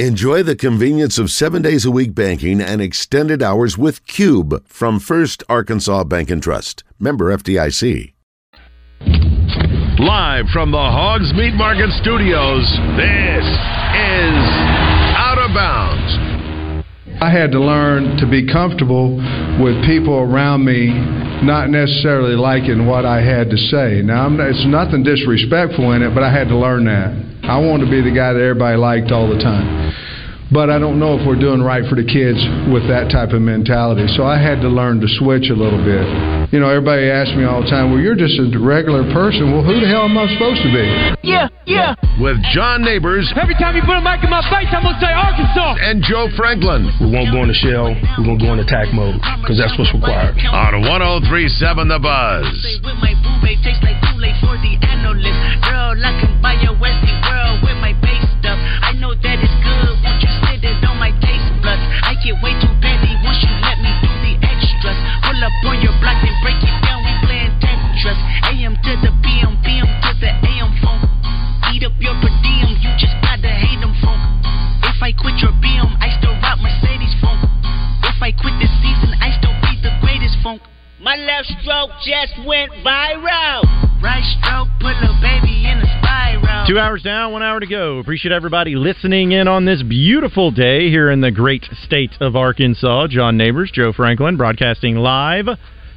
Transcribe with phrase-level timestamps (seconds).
[0.00, 4.98] Enjoy the convenience of seven days a week banking and extended hours with Cube from
[4.98, 6.82] First Arkansas Bank and Trust.
[6.98, 8.12] Member FDIC.
[10.00, 12.64] Live from the Hogs Meat Market Studios,
[12.96, 14.42] this is
[15.14, 16.23] Out of Bounds.
[17.20, 19.16] I had to learn to be comfortable
[19.62, 20.88] with people around me
[21.44, 24.02] not necessarily liking what I had to say.
[24.02, 27.12] Now, I'm, it's nothing disrespectful in it, but I had to learn that.
[27.44, 29.92] I wanted to be the guy that everybody liked all the time.
[30.54, 32.38] But I don't know if we're doing right for the kids
[32.70, 34.06] with that type of mentality.
[34.14, 36.06] So I had to learn to switch a little bit.
[36.54, 39.50] You know, everybody asks me all the time, well, you're just a regular person.
[39.50, 40.86] Well, who the hell am I supposed to be?
[41.26, 41.98] Yeah, yeah.
[42.22, 43.26] With John Neighbors.
[43.34, 45.90] Every time you put a mic in my face, I'm going to say Arkansas.
[45.90, 46.86] And Joe Franklin.
[47.02, 47.90] We won't go in the shell.
[48.14, 50.38] We're going to go in attack mode because that's what's required.
[50.38, 52.46] On 1037 The Buzz.
[52.78, 55.34] With my boo babe, tastes like Kool-Aid for the analyst.
[55.66, 58.54] Girl, I can buy a Westie world with my base stuff.
[58.54, 59.74] I know that it's good.
[62.24, 64.96] Get way too petty once you let me do the extras.
[65.28, 67.04] Pull up on your block and break it down.
[67.04, 68.16] We playing Tetris.
[68.48, 69.13] AM to the
[81.04, 83.62] My left stroke just went viral.
[84.02, 86.66] Right stroke put a baby in a spiral.
[86.66, 87.98] Two hours down, one hour to go.
[87.98, 93.08] Appreciate everybody listening in on this beautiful day here in the great state of Arkansas.
[93.08, 95.44] John Neighbors, Joe Franklin, broadcasting live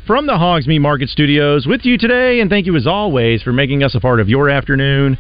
[0.06, 2.42] from the Hogs Meat Market Studios with you today.
[2.42, 5.18] And thank you as always for making us a part of your afternoon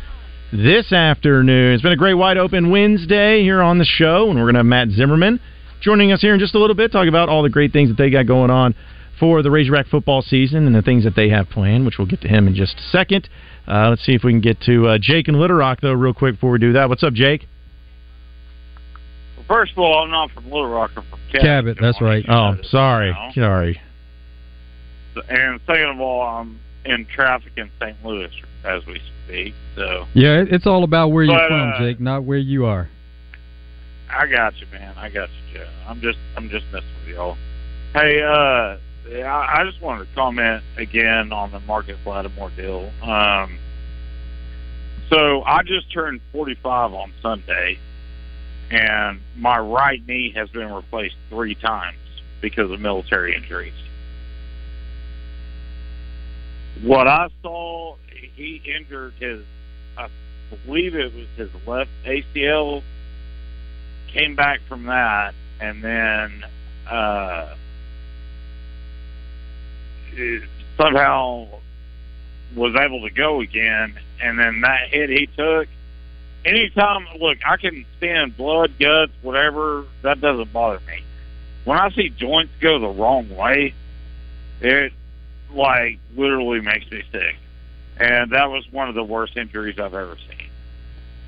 [0.51, 1.75] this afternoon.
[1.75, 4.59] It's been a great wide open Wednesday here on the show, and we're going to
[4.59, 5.39] have Matt Zimmerman
[5.79, 7.97] joining us here in just a little bit, talk about all the great things that
[7.97, 8.75] they got going on
[9.19, 12.21] for the Razorback football season and the things that they have planned, which we'll get
[12.21, 13.29] to him in just a second.
[13.67, 16.13] Uh, let's see if we can get to uh, Jake and Little Rock, though, real
[16.13, 16.87] quick before we do that.
[16.89, 17.47] What's up, Jake?
[19.35, 20.91] Well, first of all, I'm not from Little Rock.
[20.95, 21.41] I'm from Cabot.
[21.41, 22.23] Cabot, that's right.
[22.29, 23.15] Oh, sorry.
[23.33, 23.81] Sorry.
[25.29, 27.97] And second of all, I'm in traffic in St.
[28.05, 28.31] Louis
[28.63, 29.53] as we speak.
[29.75, 32.89] So Yeah, it's all about where you're from, uh, Jake, not where you are.
[34.09, 34.95] I got you, man.
[34.97, 35.67] I got you, Joe.
[35.87, 37.37] I'm just, I'm just messing with y'all.
[37.93, 38.77] Hey, uh,
[39.09, 42.91] I just wanted to comment again on the Marcus Lattimore deal.
[43.01, 43.57] Um,
[45.09, 47.79] so I just turned 45 on Sunday,
[48.69, 51.97] and my right knee has been replaced three times
[52.41, 53.73] because of military injuries.
[56.83, 57.95] What I saw,
[58.35, 59.43] he injured his,
[59.97, 60.09] I
[60.65, 62.83] believe it was his left ACL.
[64.13, 66.43] Came back from that, and then
[66.89, 67.55] uh,
[70.77, 71.47] somehow
[72.55, 73.97] was able to go again.
[74.21, 75.67] And then that hit he took.
[76.45, 79.85] Anytime, look, I can stand blood, guts, whatever.
[80.03, 81.03] That doesn't bother me.
[81.65, 83.73] When I see joints go the wrong way,
[84.61, 84.93] it
[85.51, 87.35] like literally makes me sick.
[87.99, 90.49] And that was one of the worst injuries I've ever seen.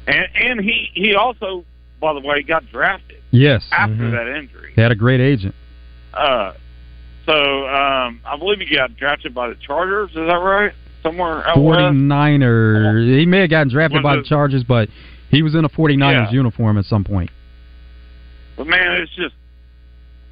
[0.08, 1.66] And and he he also,
[2.00, 3.66] by the way, got drafted Yes.
[3.72, 4.12] after mhm.
[4.12, 4.74] that injury.
[4.76, 5.54] They had a great agent.
[6.14, 6.54] Uh,
[7.30, 10.10] so um, I believe he got drafted by the Chargers.
[10.12, 10.72] Is that right?
[11.04, 11.80] Somewhere out west.
[11.80, 13.20] 49er.
[13.20, 14.90] He may have gotten drafted Was by it- the Chargers, but
[15.30, 16.32] he was in a 49ers Yeah.
[16.32, 17.30] uniform at some point.
[18.58, 19.36] But man, it's just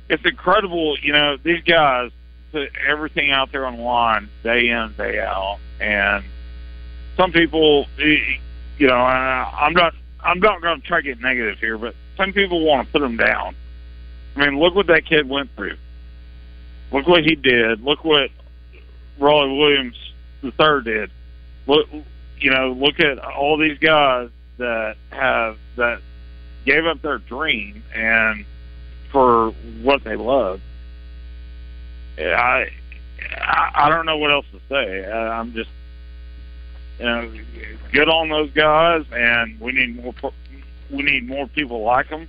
[0.09, 0.97] it's incredible.
[1.01, 2.11] You know, these guys
[2.51, 6.23] put everything out there on the line day in day out, and
[7.15, 9.93] some people, you know, I'm not
[10.23, 12.99] I'm not going to try to get negative here, but some people want to put
[12.99, 13.55] them down.
[14.35, 15.77] I mean, look what that kid went through.
[16.91, 17.81] Look what he did.
[17.81, 18.29] Look what
[19.19, 19.95] Rawleigh Williams
[20.41, 21.11] the third did.
[21.65, 21.87] Look,
[22.39, 26.01] you know, look at all these guys that have that
[26.65, 28.45] gave up their dream and
[29.11, 30.61] for what they love.
[32.19, 32.69] I
[33.75, 35.05] I, don't know what else to say.
[35.05, 35.69] I'm just
[36.99, 37.31] you know
[37.91, 40.13] good on those guys, and we need more
[40.89, 42.27] we need more people like them,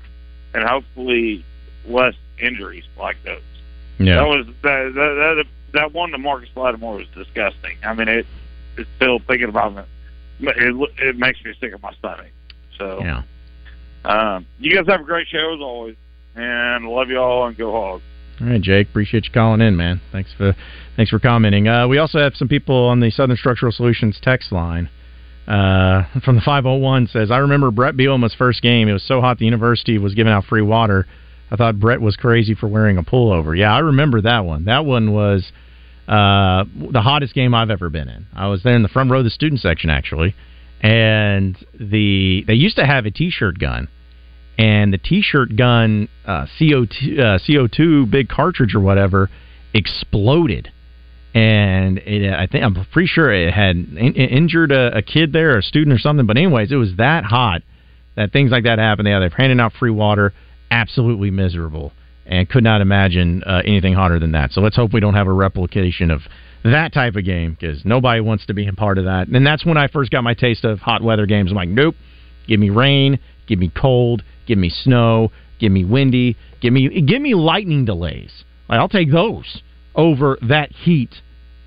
[0.55, 1.45] and hopefully
[1.87, 3.43] less injuries like those.
[3.99, 4.17] Yeah.
[4.17, 7.77] That was that that that, that one to Marcus Lattimore was disgusting.
[7.85, 8.27] I mean, it
[8.77, 9.85] it's still thinking about it.
[10.41, 12.31] It it makes me sick of my stomach.
[12.79, 13.23] So Yeah.
[14.05, 15.97] um, you guys have a great show as always,
[16.37, 18.03] and love you all and go Hogs.
[18.41, 18.89] All right, Jake.
[18.89, 20.01] Appreciate you calling in, man.
[20.13, 20.55] Thanks for
[20.97, 21.67] thanks for commenting.
[21.67, 24.89] Uh, we also have some people on the Southern Structural Solutions text line.
[25.49, 28.87] Uh, from the 501 says, I remember Bret Bielema's first game.
[28.87, 31.07] It was so hot the university was giving out free water.
[31.51, 33.57] I thought Bret was crazy for wearing a pullover.
[33.57, 34.67] Yeah, I remember that one.
[34.67, 35.51] That one was
[36.07, 38.27] uh, the hottest game I've ever been in.
[38.35, 40.35] I was there in the front row of the student section actually,
[40.81, 43.89] and the they used to have a T-shirt gun,
[44.59, 49.31] and the T-shirt gun uh, CO2 uh, CO2 big cartridge or whatever
[49.75, 50.73] exploded,
[51.35, 55.59] and it, I think I'm pretty sure it had in, injured a, a kid there,
[55.59, 56.27] a student or something.
[56.27, 57.63] But anyways, it was that hot
[58.17, 59.07] that things like that happen.
[59.07, 60.33] Yeah, they're handing out free water,
[60.71, 61.93] absolutely miserable,
[62.27, 64.53] and could not imagine uh, anything hotter than that.
[64.53, 66.23] So let's hope we don't have a replication of
[66.65, 69.29] that type of game because nobody wants to be a part of that.
[69.29, 71.51] And that's when I first got my taste of hot weather games.
[71.51, 71.95] I'm like, nope,
[72.47, 77.23] give me rain, give me cold, give me snow, give me windy, give me give
[77.23, 78.45] me lightning delays.
[78.69, 79.63] Like, I'll take those
[79.95, 81.15] over that heat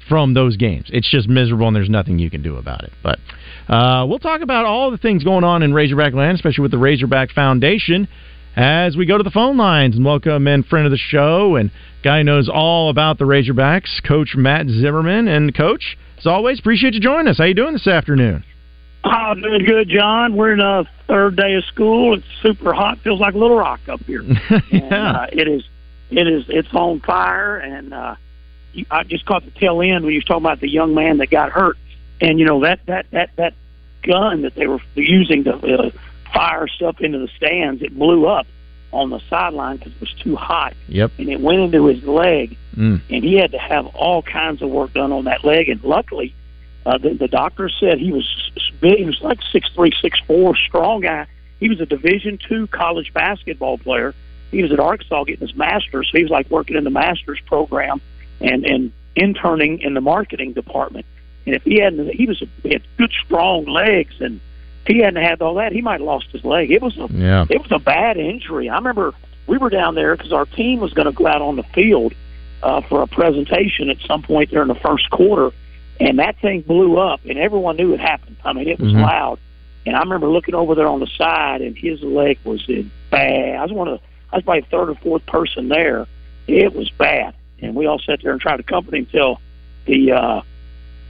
[0.07, 0.87] from those games.
[0.89, 2.91] It's just miserable, and there's nothing you can do about it.
[3.01, 3.19] But
[3.67, 6.77] uh, we'll talk about all the things going on in Razorback land, especially with the
[6.77, 8.07] Razorback Foundation,
[8.55, 11.71] as we go to the phone lines and welcome in friend of the show and
[12.03, 15.27] guy who knows all about the Razorbacks, Coach Matt Zimmerman.
[15.27, 17.37] And Coach, as always, appreciate you joining us.
[17.37, 18.43] How you doing this afternoon?
[19.03, 20.35] Oh, doing good, John.
[20.35, 22.15] We're in a third day of school.
[22.15, 22.99] It's super hot.
[22.99, 24.21] Feels like Little Rock up here.
[24.49, 24.59] yeah.
[24.71, 25.63] And, uh, it is.
[26.11, 26.45] It is.
[26.49, 28.15] It's on fire, and uh,
[28.73, 31.17] you, I just caught the tail end when you was talking about the young man
[31.17, 31.77] that got hurt,
[32.19, 33.53] and you know that that that that
[34.03, 35.89] gun that they were using to uh,
[36.33, 38.47] fire stuff into the stands, it blew up
[38.91, 41.11] on the sideline because it was too hot, Yep.
[41.17, 43.01] and it went into his leg, Mm.
[43.09, 45.69] and he had to have all kinds of work done on that leg.
[45.69, 46.33] And luckily,
[46.85, 48.51] uh, the, the doctor said he was
[48.81, 48.97] big.
[48.97, 51.25] He was like six three, six four, strong guy.
[51.59, 54.13] He was a Division two college basketball player.
[54.51, 57.39] He was at Arkansas getting his master's, so he was like working in the master's
[57.45, 58.01] program
[58.41, 61.05] and and interning in the marketing department.
[61.45, 64.39] And if he hadn't, he was he had good strong legs, and
[64.87, 66.71] he hadn't had all that, he might have lost his leg.
[66.71, 67.45] It was a Yeah.
[67.49, 68.69] it was a bad injury.
[68.69, 69.13] I remember
[69.47, 72.13] we were down there because our team was going to go out on the field
[72.63, 75.51] uh, for a presentation at some point during the first quarter,
[75.99, 78.35] and that thing blew up, and everyone knew it happened.
[78.45, 79.01] I mean, it was Mhm.
[79.01, 79.39] loud,
[79.85, 83.55] and I remember looking over there on the side, and his leg was in bad.
[83.57, 86.05] I was one of the, I was probably third or fourth person there.
[86.47, 89.39] It was bad, and we all sat there and tried to comfort him till
[89.85, 90.41] the uh,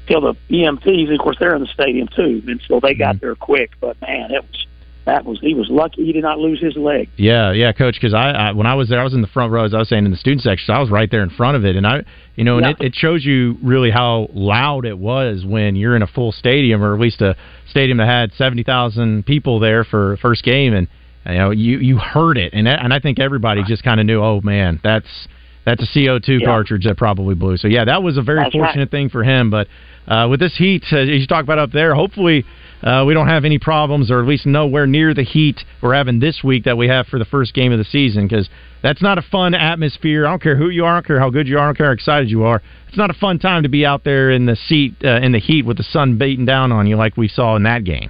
[0.08, 1.14] till the EMTs.
[1.14, 3.26] Of course, they're in the stadium too, and so they got mm-hmm.
[3.26, 3.72] there quick.
[3.80, 4.66] But man, it was
[5.06, 7.10] that was he was lucky he did not lose his leg.
[7.18, 7.96] Yeah, yeah, coach.
[7.96, 9.66] Because I, I, when I was there, I was in the front row.
[9.66, 11.58] As I was saying in the student section, so I was right there in front
[11.58, 12.04] of it, and I,
[12.36, 12.72] you know, and Yeah.
[12.80, 16.84] it, it shows you really how loud it was when you're in a full stadium,
[16.84, 17.36] or at least a
[17.70, 20.88] stadium that had seventy thousand people there for first game, and
[21.26, 24.06] you know, you you heard it, and that- and I think everybody just kind of
[24.06, 25.28] knew, oh man, that's
[25.66, 26.46] that's a CO two Yeah.
[26.46, 27.58] cartridge that probably blew.
[27.58, 28.62] So yeah, that was a very That's right.
[28.66, 29.50] fortunate thing for him.
[29.50, 29.68] But
[30.08, 32.46] uh, with this heat, uh, as you talk about up there, hopefully.
[32.84, 36.20] Uh, we don't have any problems, or at least nowhere near the heat we're having
[36.20, 38.50] this week that we have for the first game of the season, because
[38.82, 40.26] that's not a fun atmosphere.
[40.26, 41.78] I don't care who you are, I don't care how good you are, I don't
[41.78, 42.60] care how excited you are.
[42.88, 45.38] It's not a fun time to be out there in the seat uh, in the
[45.38, 48.10] heat with the sun beating down on you like we saw in that game.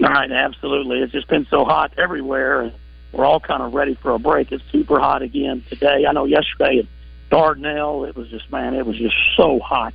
[0.00, 1.00] All right, absolutely.
[1.00, 2.72] It's just been so hot everywhere,
[3.12, 4.52] we're all kind of ready for a break.
[4.52, 6.04] It's super hot again today.
[6.08, 6.86] I know yesterday at
[7.30, 9.92] Dardanelle, it was just man, it was just so hot,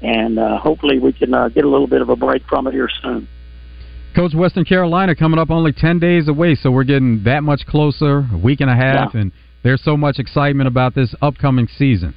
[0.00, 2.72] and uh, hopefully we can uh, get a little bit of a break from it
[2.72, 3.28] here soon.
[4.14, 8.26] Coach, Western Carolina coming up only 10 days away, so we're getting that much closer,
[8.32, 9.20] a week and a half, Yeah.
[9.22, 9.32] and
[9.62, 12.14] there's so much excitement about this upcoming season.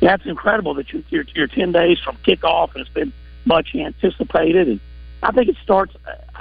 [0.00, 3.12] Yeah, it's incredible that you, you're, you're 10 days from kickoff, and it's been
[3.44, 4.66] much anticipated.
[4.66, 4.80] And
[5.22, 5.94] I think it starts.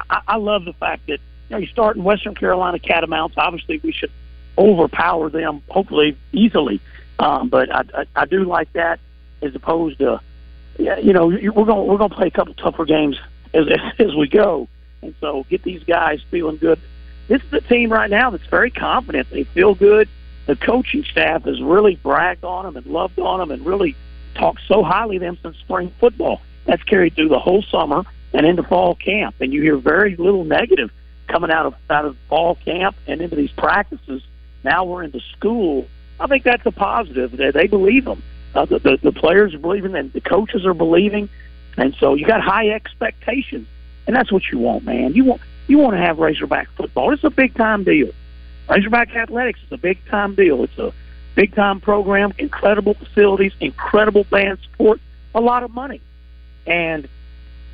[0.09, 1.19] I, I love the fact that
[1.51, 3.35] you know you start in Western Carolina Catamounts.
[3.37, 4.11] Obviously, we should
[4.57, 6.79] overpower them, hopefully easily.
[7.19, 9.01] Um, but I, I, I do like that
[9.41, 10.21] as opposed to,
[10.79, 13.19] yeah, you know, we're going we're going to play a couple tougher games
[13.53, 13.65] as
[13.99, 14.69] as we go,
[15.01, 16.79] and so get these guys feeling good.
[17.27, 19.29] This is a team right now that's very confident.
[19.29, 20.07] They feel good
[20.47, 23.95] the coaching staff has really bragged on them and loved on them and really
[24.35, 26.41] talked so highly of them since spring football.
[26.65, 28.03] That's carried through the whole summer
[28.33, 30.89] and into fall camp, and you hear very little negative
[31.31, 34.21] coming out of out of fall camp and into these practices.
[34.63, 35.87] Now we're into school.
[36.19, 37.31] I think that's a positive.
[37.31, 38.21] They, they believe them.
[38.53, 41.29] Uh, the, the the players are believing, and the coaches are believing,
[41.77, 43.67] and so you got high expectations,
[44.05, 45.13] and that's what you want, man.
[45.13, 47.13] You want you want to have Razorback football.
[47.13, 48.11] It's a big time deal.
[48.69, 50.63] Razorback Athletics is a big time deal.
[50.63, 50.93] It's a
[51.35, 54.99] big time program, incredible facilities, incredible band support,
[55.33, 56.01] a lot of money.
[56.67, 57.07] And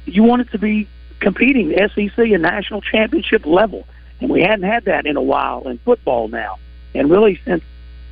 [0.05, 0.87] you want it to be
[1.19, 3.87] competing SEC and national championship level.
[4.19, 6.57] And we hadn't had that in a while in football now.
[6.93, 7.63] And really since,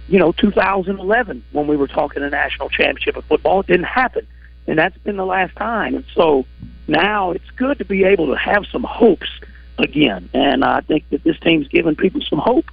[0.08, 4.28] you know, 2011 when we were talking a national championship of football, it didn't happen.
[4.68, 5.96] And that's been the last time.
[5.96, 6.46] And so
[6.88, 9.30] now it's good to be able to have some hopes
[9.78, 10.30] again.
[10.34, 12.66] And I think that this team's giving people some hope.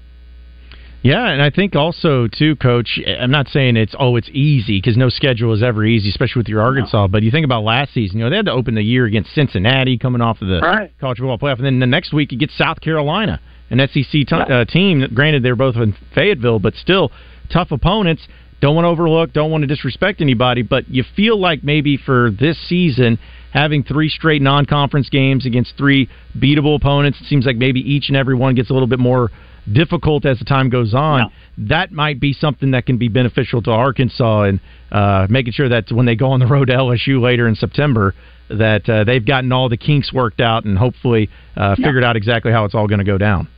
[1.02, 3.00] Yeah, and I think also too, Coach.
[3.06, 6.48] I'm not saying it's oh it's easy because no schedule is ever easy, especially with
[6.48, 7.08] your Arkansas.
[7.08, 9.34] But you think about last season, you know they had to open the year against
[9.34, 10.92] Cincinnati, coming off of the Right.
[11.00, 13.40] college football playoff, and then the next week you get South Carolina,
[13.70, 15.08] an SEC t- uh, team.
[15.12, 17.10] Granted, they're both in Fayetteville, but still
[17.50, 18.28] tough opponents.
[18.62, 22.30] Don't want to overlook, don't want to disrespect anybody, but you feel like maybe for
[22.30, 23.18] this season,
[23.52, 28.16] having three straight non-conference games against three beatable opponents, it seems like maybe each and
[28.16, 29.32] every one gets a little bit more
[29.72, 31.32] difficult as the time goes on.
[31.58, 34.60] That might be something that can be beneficial to Arkansas and
[34.92, 38.14] uh, making sure that when they go on the road to LSU later in September,
[38.48, 41.84] that uh, they've gotten all the kinks worked out and hopefully uh, Yeah.
[41.86, 43.48] figured out exactly how it's all going to go down.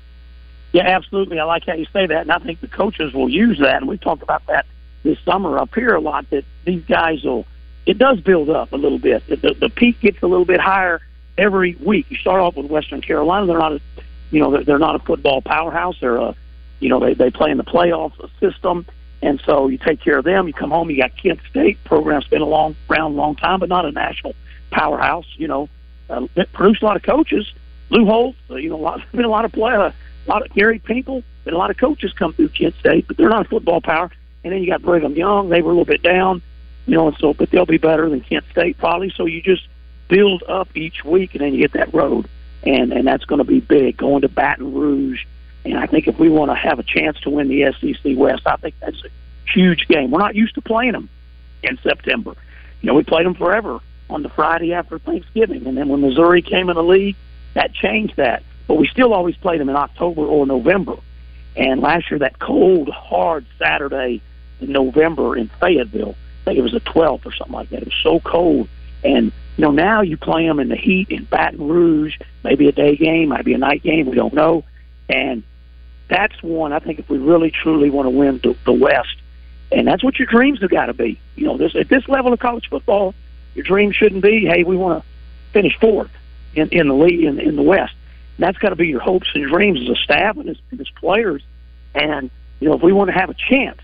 [0.72, 1.38] Yeah, absolutely.
[1.38, 3.76] I like how you say that, and I think the coaches will use that.
[3.82, 4.64] And we talked about that
[5.04, 6.28] this summer up here a lot.
[6.30, 7.46] That these guys will.
[7.86, 9.26] It does build up a little bit.
[9.26, 11.02] The, the, peak gets a little bit higher
[11.36, 12.06] every week.
[12.08, 13.46] You start off with Western Carolina.
[13.46, 13.80] They're not a,
[14.30, 15.96] you know, they're, they're not a football powerhouse.
[16.00, 16.34] They're a,
[16.80, 18.86] you know, they they play in the playoff system,
[19.22, 20.46] and so you take care of them.
[20.46, 20.90] You come home.
[20.90, 23.92] You got Kent State program's been a long around a long time, but not a
[23.92, 24.34] national
[24.70, 25.26] powerhouse.
[25.36, 25.68] You know,
[26.08, 27.52] uh, that produced a lot of coaches.
[27.90, 29.92] Lou Holtz, uh, you know, a lot, been a lot of play, a
[30.26, 33.28] lot of Gary Pinkel, been a lot of coaches come through Kent State, but they're
[33.28, 34.10] not a football power.
[34.44, 36.42] And then you got Brigham Young; they were a little bit down,
[36.86, 39.10] you know, and so, but they'll be better than Kent State probably.
[39.16, 39.66] So you just
[40.08, 42.28] build up each week, and then you hit that road,
[42.62, 43.96] and and that's going to be big.
[43.96, 45.24] Going to Baton Rouge,
[45.64, 48.42] and I think if we want to have a chance to win the SEC West,
[48.46, 49.08] I think that's a
[49.50, 50.10] huge game.
[50.10, 51.08] We're not used to playing them
[51.62, 52.34] in September.
[52.82, 56.42] You know, we played them forever on the Friday after Thanksgiving, and then when Missouri
[56.42, 57.16] came in the league,
[57.54, 58.42] that changed that.
[58.66, 60.96] But we still always played them in October or November.
[61.56, 64.20] And last year, that cold, hard Saturday
[64.60, 67.82] November in Fayetteville, I think it was the 12th or something like that.
[67.82, 68.68] It was so cold.
[69.02, 72.72] And, you know, now you play them in the heat in Baton Rouge, maybe a
[72.72, 74.64] day game, maybe a night game, we don't know.
[75.08, 75.42] And
[76.08, 79.16] that's one, I think, if we really truly want to win the, the West,
[79.72, 81.18] and that's what your dreams have got to be.
[81.36, 83.14] You know, this at this level of college football,
[83.54, 85.08] your dream shouldn't be, hey, we want to
[85.52, 86.10] finish fourth
[86.54, 87.94] in, in the league in, in the West.
[88.36, 90.80] And that's got to be your hopes and dreams as a staff and as, and
[90.80, 91.42] as players.
[91.94, 92.30] And
[92.60, 93.80] you know, if we want to have a chance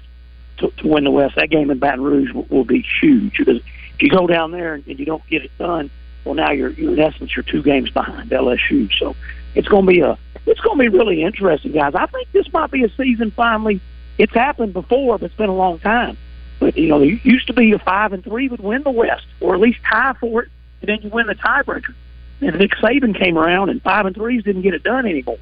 [0.61, 3.37] to, to win the West, that game in Baton Rouge will, will be huge.
[3.39, 5.91] Because if you go down there and, you don't get it done,
[6.25, 8.91] well, now you're, you're in essence you're two games behind LSU.
[8.99, 9.17] So
[9.55, 11.95] it's going to be a it's going to be really interesting, guys.
[11.95, 13.81] I think this might be a season finally.
[14.19, 16.17] It's happened before, but it's been a long time.
[16.59, 19.27] But you know, it used to be a five and three would win the West,
[19.41, 20.49] or at least tie for it,
[20.81, 21.95] and then you win the tiebreaker.
[22.41, 25.39] And Nick Saban came around, and five and threes didn't get it done anymore.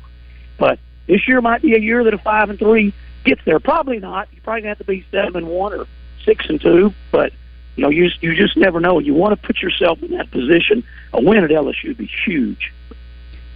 [0.58, 2.92] But this year might be a year that a five and three
[3.28, 3.60] gets there.
[3.60, 4.28] Probably not.
[4.32, 5.86] You probably have to be seven and one or
[6.24, 6.90] six and two.
[7.12, 7.32] But
[7.76, 8.98] you know, you you just never know.
[8.98, 10.84] You want to put yourself in that position.
[11.12, 12.72] A win at LSU would be huge.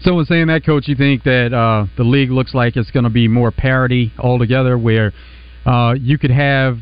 [0.01, 3.05] So, in saying that, Coach, you think that uh, the league looks like it's going
[3.05, 5.13] to be more parity altogether, where
[5.65, 6.79] uh, you could have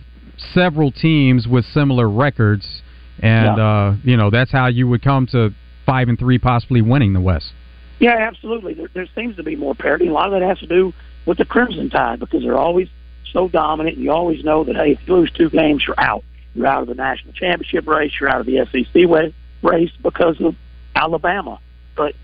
[0.54, 2.82] several teams with similar records,
[3.20, 3.66] and Yeah.
[3.66, 5.50] uh, you know that's how you would come to
[5.84, 7.52] five and three, possibly winning the West.
[7.98, 8.72] Yeah, absolutely.
[8.72, 10.08] There, there seems to be more parity.
[10.08, 10.92] A lot of that has to do
[11.26, 12.88] with the Crimson Tide because they're always
[13.32, 13.96] so dominant.
[13.96, 16.24] And you always know that hey, if you lose two games, you're out.
[16.54, 18.12] You're out of the national championship race.
[18.18, 20.56] You're out of the SEC race because of
[20.94, 21.60] Alabama.
[21.94, 22.14] But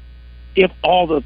[0.55, 1.23] if all the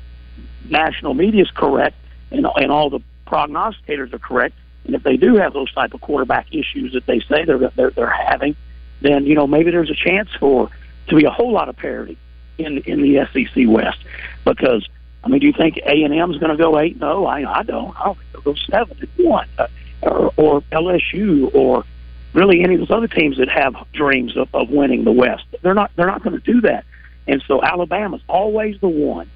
[0.68, 1.96] national media is correct
[2.30, 6.00] and and all the prognosticators are correct, and if they do have those type of
[6.00, 8.56] quarterback issues that they say they're they're, they're having,
[9.00, 10.68] then you know maybe there's a chance for
[11.08, 12.18] to be a whole lot of parity
[12.58, 13.98] in in the SEC West
[14.44, 14.86] because
[15.22, 16.98] I mean, do you think A and M is going to go eight?
[16.98, 17.94] No, I I don't.
[18.00, 19.66] I don't think they'll go seven and one, uh,
[20.02, 21.84] or, or LSU, or
[22.32, 25.44] really any of those other teams that have dreams of, of winning the West.
[25.62, 25.90] They're not.
[25.96, 26.84] They're not going to do that.
[27.26, 29.30] And so Alabama's always the one.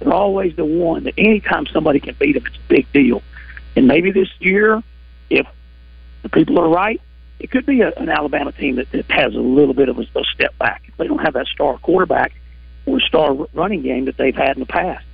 [0.00, 3.22] They're always the one that anytime somebody can beat them, it's a big deal.
[3.76, 4.82] And maybe this year,
[5.30, 5.46] if
[6.22, 7.00] the people are right,
[7.38, 10.02] it could be a, an Alabama team that, that has a little bit of a,
[10.02, 10.82] a step back.
[10.86, 12.32] If they don't have that star quarterback
[12.86, 15.04] or star running game that they've had in the past.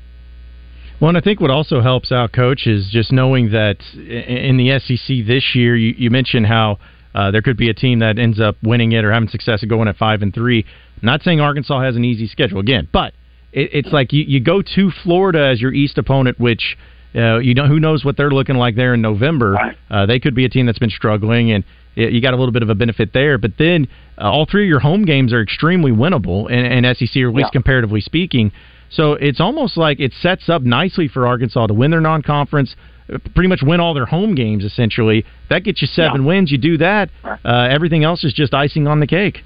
[1.01, 4.79] Well, and I think what also helps out, Coach, is just knowing that in the
[4.79, 6.79] SEC this year, you, you mentioned how
[7.15, 9.69] uh, there could be a team that ends up winning it or having success at
[9.69, 10.65] going at five and three.
[11.03, 13.13] not saying Arkansas has an easy schedule again, but
[13.53, 16.77] it, it's like you, you go to Florida as your East opponent, which
[17.15, 19.55] uh, you know who knows what they're looking like there in November.
[19.91, 21.63] Uh, they could be a team that's been struggling, and
[21.97, 23.37] y- you got a little bit of a benefit there.
[23.39, 23.87] But then
[24.19, 27.35] uh, all three of your home games are extremely winnable in, in SEC, or at
[27.35, 27.51] least Yeah.
[27.53, 28.51] comparatively speaking.
[28.91, 32.77] So it's almost like it sets up nicely for Arkansas to win their non-conference,
[33.13, 34.65] uh, pretty much win all their home games.
[34.65, 36.51] Essentially, that gets you seven wins.
[36.51, 39.43] You do that, uh, everything else is just icing on the cake.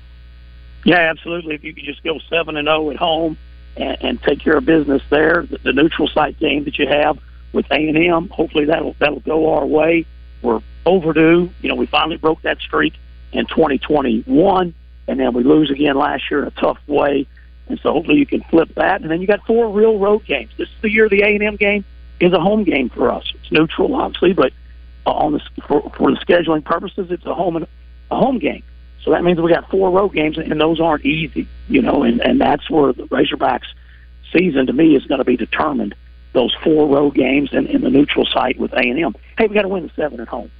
[0.84, 1.54] Yeah, absolutely.
[1.54, 3.36] If you could just go seven and zero at home
[3.76, 7.18] and, and take care of business there, the, the neutral site game that you have
[7.52, 10.06] with A and M, hopefully that'll that'll go our way.
[10.42, 11.50] We're overdue.
[11.60, 12.94] You know, we finally broke that streak
[13.32, 14.74] in 2021,
[15.08, 17.26] and then we lose again last year in a tough way.
[17.68, 19.02] And so hopefully you can flip that.
[19.02, 20.50] And then you got four real road games.
[20.56, 21.84] This is the year the A and M game.
[22.20, 23.30] is a home game for us.
[23.34, 24.52] It's neutral, obviously, but
[25.06, 27.66] on the for, for the scheduling purposes, it's a home and
[28.10, 28.62] a home game.
[29.04, 32.02] So that means we got four road games, and those aren't easy, you know.
[32.02, 33.66] And and that's where the Razorbacks
[34.32, 35.94] season to me is going to be determined.
[36.34, 39.14] Those four road games and in the neutral site with A and M.
[39.38, 40.50] Hey, we got to win the seven at home,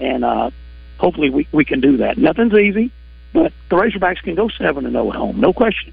[0.00, 0.50] and uh,
[0.98, 2.16] hopefully we we can do that.
[2.16, 2.90] Nothing's easy,
[3.32, 5.92] but the Razorbacks can go seven and zero at home, no question.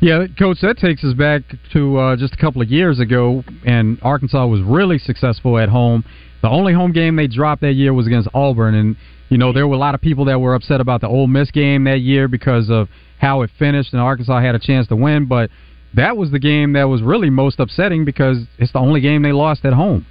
[0.00, 3.98] Yeah, coach, that takes us back to uh, just a couple of years ago, and
[4.02, 6.04] Arkansas was really successful at home.
[6.40, 8.96] The only home game they dropped that year was against Auburn, and
[9.28, 11.50] you know there were a lot of people that were upset about the Ole Miss
[11.50, 12.88] game that year because of
[13.18, 15.50] how it finished, and Arkansas had a chance to win, but
[15.94, 19.32] that was the game that was really most upsetting because it's the only game they
[19.32, 20.06] lost at home.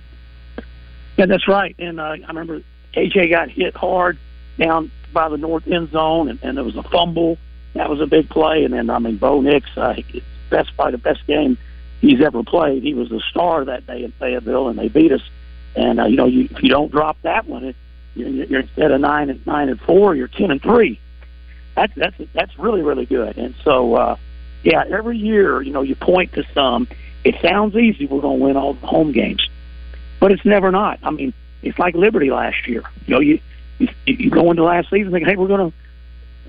[1.18, 1.74] Yeah, that's right.
[1.80, 2.62] And uh, I remember
[2.94, 4.18] KJ got hit hard
[4.60, 7.38] down by the north end zone, and, and there was a fumble
[7.74, 8.64] that was a big play.
[8.64, 9.96] And then I mean, Bo Nix, uh,
[10.50, 11.58] best by the best game
[12.02, 12.84] he's ever played.
[12.84, 15.22] He was the star that day in Fayetteville, and they beat us.
[15.76, 17.76] And uh, you know, you, if you don't drop that one, it,
[18.16, 21.00] you're, you're instead of nine and nine and four, you're ten and three.
[21.76, 23.38] That's that's that's really really good.
[23.38, 24.16] And so, uh,
[24.64, 26.88] yeah, every year, you know, you point to some.
[27.24, 28.06] It sounds easy.
[28.06, 29.48] We're going to win all the home games,
[30.20, 31.00] but it's never not.
[31.04, 32.84] I mean, it's like Liberty last year.
[33.06, 33.40] You know, you
[33.80, 35.78] you, you go into last season thinking, hey, we're going to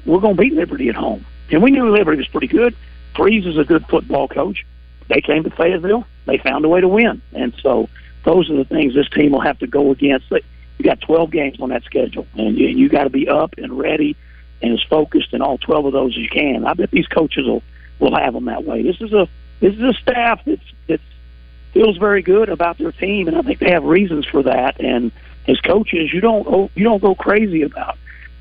[0.06, 1.24] we're going to beat Liberty at home.
[1.50, 2.76] And we knew Liberty was pretty good.
[3.16, 4.64] Freeze is a good football coach.
[5.08, 6.06] They came to Fayetteville.
[6.26, 7.22] They found a way to win.
[7.32, 7.88] And so
[8.24, 10.30] those are the things this team will have to go against.
[10.30, 13.78] You got 12 games on that schedule, and you, you got to be up and
[13.78, 14.16] ready
[14.60, 16.66] and as focused in all 12 of those as you can.
[16.66, 17.62] I bet these coaches will
[17.98, 18.82] will have them that way.
[18.82, 19.28] This is a
[19.60, 21.02] this is a staff that's that's
[21.72, 24.80] feels very good about their team, and I think they have reasons for that.
[24.80, 25.12] And
[25.46, 27.96] as coaches, you don't oh, you don't go crazy about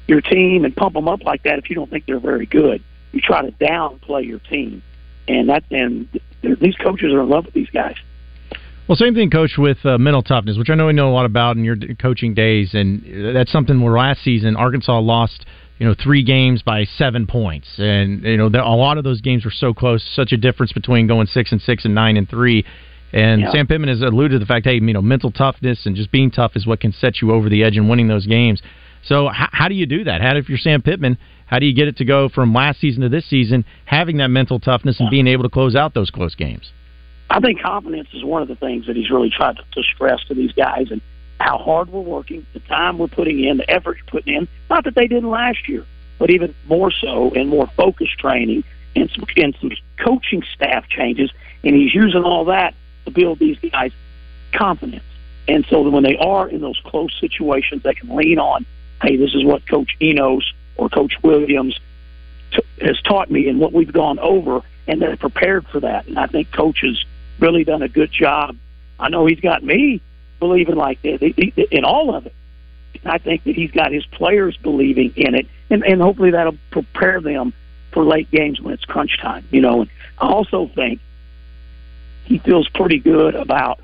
[0.07, 2.83] your team and pump them up like that if you don't think they're very good.
[3.11, 4.83] You try to downplay your team,
[5.27, 6.07] and that and
[6.41, 7.95] these coaches are in love with these guys.
[8.87, 11.25] Well, same thing, coach, with uh, mental toughness, which I know you know a lot
[11.25, 15.45] about in your coaching days, and that's something where last season Arkansas lost,
[15.77, 19.43] you know, three games by seven points, and you know a lot of those games
[19.43, 22.65] were so close, such a difference between going six and six and nine and three.
[23.13, 23.51] And yeah.
[23.51, 26.29] Sam Pittman has alluded to the fact, hey, you know, mental toughness and just being
[26.29, 28.61] tough is what can set you over the edge and winning those games.
[29.07, 30.21] So how, how do you do that?
[30.21, 33.01] How if you're Sam Pittman, how do you get it to go from last season
[33.03, 36.35] to this season, having that mental toughness and being able to close out those close
[36.35, 36.71] games?
[37.29, 40.23] I think confidence is one of the things that he's really tried to, to stress
[40.25, 41.01] to these guys and
[41.39, 44.47] how hard we're working, the time we're putting in, the effort you're putting in.
[44.69, 45.85] Not that they didn't last year,
[46.19, 48.63] but even more so and more focused training
[48.95, 49.71] and some, and some
[50.03, 51.31] coaching staff changes.
[51.63, 52.73] And he's using all that
[53.05, 53.91] to build these guys
[54.53, 55.03] confidence.
[55.47, 58.65] And so that when they are in those close situations, they can lean on
[59.01, 61.79] hey, this is what Coach Enos or Coach Williams
[62.51, 66.07] t- has taught me and what we've gone over, and they're prepared for that.
[66.07, 67.03] And I think Coach has
[67.39, 68.55] really done a good job.
[68.99, 70.01] I know he's got me
[70.39, 71.21] believing like that
[71.71, 72.33] in all of it.
[73.03, 76.57] And I think that he's got his players believing in it, and, and hopefully that'll
[76.71, 77.53] prepare them
[77.91, 79.47] for late games when it's crunch time.
[79.51, 80.99] You know, and I also think
[82.25, 83.79] he feels pretty good about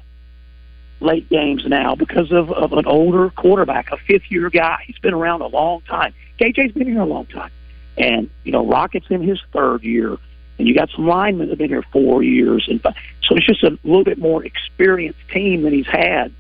[1.04, 4.84] late games now because of, of an older quarterback, a fifth year guy.
[4.86, 6.14] He's been around a long time.
[6.40, 7.52] KJ's been here a long time.
[7.98, 10.18] And, you know, Rocket's in his third year.
[10.58, 12.68] And you got some linemen that have been here four years.
[12.70, 16.34] And so it's just a little bit more experienced team than he's had.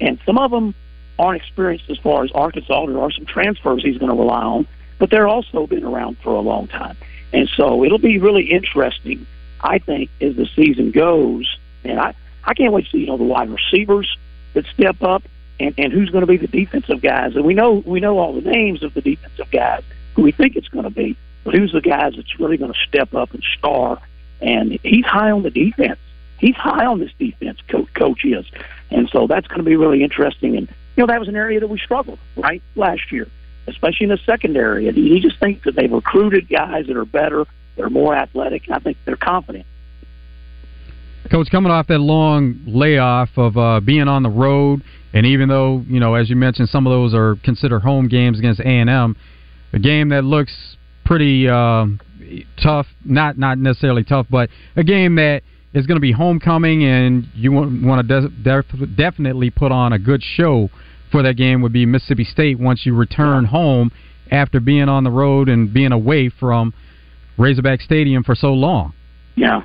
[0.00, 0.74] And some of them
[1.18, 2.86] aren't experienced as far as Arkansas.
[2.86, 4.66] There are some transfers he's going to rely on,
[4.98, 6.96] but they're also been around for a long time.
[7.32, 9.26] And so it'll be really interesting,
[9.60, 11.58] I think, as the season goes.
[11.84, 14.16] And I, I can't wait to see you know the wide receivers
[14.54, 15.22] that step up
[15.60, 17.36] and and who's going to be the defensive guys.
[17.36, 19.82] And we know we know all the names of the defensive guys
[20.14, 22.78] who we think it's going to be, but who's the guys that's really going to
[22.88, 24.00] step up and star?
[24.40, 25.98] And he's high on the defense.
[26.38, 27.58] He's high on this defense.
[27.68, 28.46] Coach, coach is,
[28.90, 30.56] and so that's going to be really interesting.
[30.56, 33.28] And you know that was an area that we struggled right last year,
[33.66, 34.88] especially in the secondary.
[34.88, 37.46] And he just thinks that they've recruited guys that are better,
[37.76, 38.70] they're more athletic.
[38.70, 39.66] I think they're confident.
[41.30, 45.84] Coach, coming off that long layoff of uh, being on the road, and even though
[45.86, 48.88] you know, as you mentioned, some of those are considered home games against A and
[48.88, 49.16] M,
[49.72, 51.86] a game that looks pretty uh,
[52.62, 52.86] tough.
[53.04, 55.42] Not not necessarily tough, but a game that
[55.74, 59.92] is going to be homecoming, and you want, want to de- def- definitely put on
[59.92, 60.70] a good show
[61.10, 61.62] for that game.
[61.62, 63.92] Would be Mississippi State once you return home
[64.30, 66.74] after being on the road and being away from
[67.36, 68.94] Razorback Stadium for so long.
[69.36, 69.62] Yeah,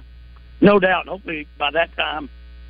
[0.63, 1.07] no doubt.
[1.07, 2.29] Hopefully, by that time,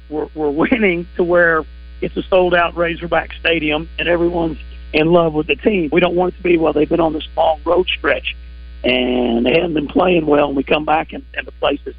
[0.09, 1.63] we're, we're winning to where
[2.01, 4.57] it's a sold out Razorback Stadium and everyone's
[4.91, 5.89] in love with the team.
[5.91, 8.35] We don't want it to be, well, they've been on this long road stretch
[8.83, 11.95] and they haven't been playing well, and we come back and, and the place is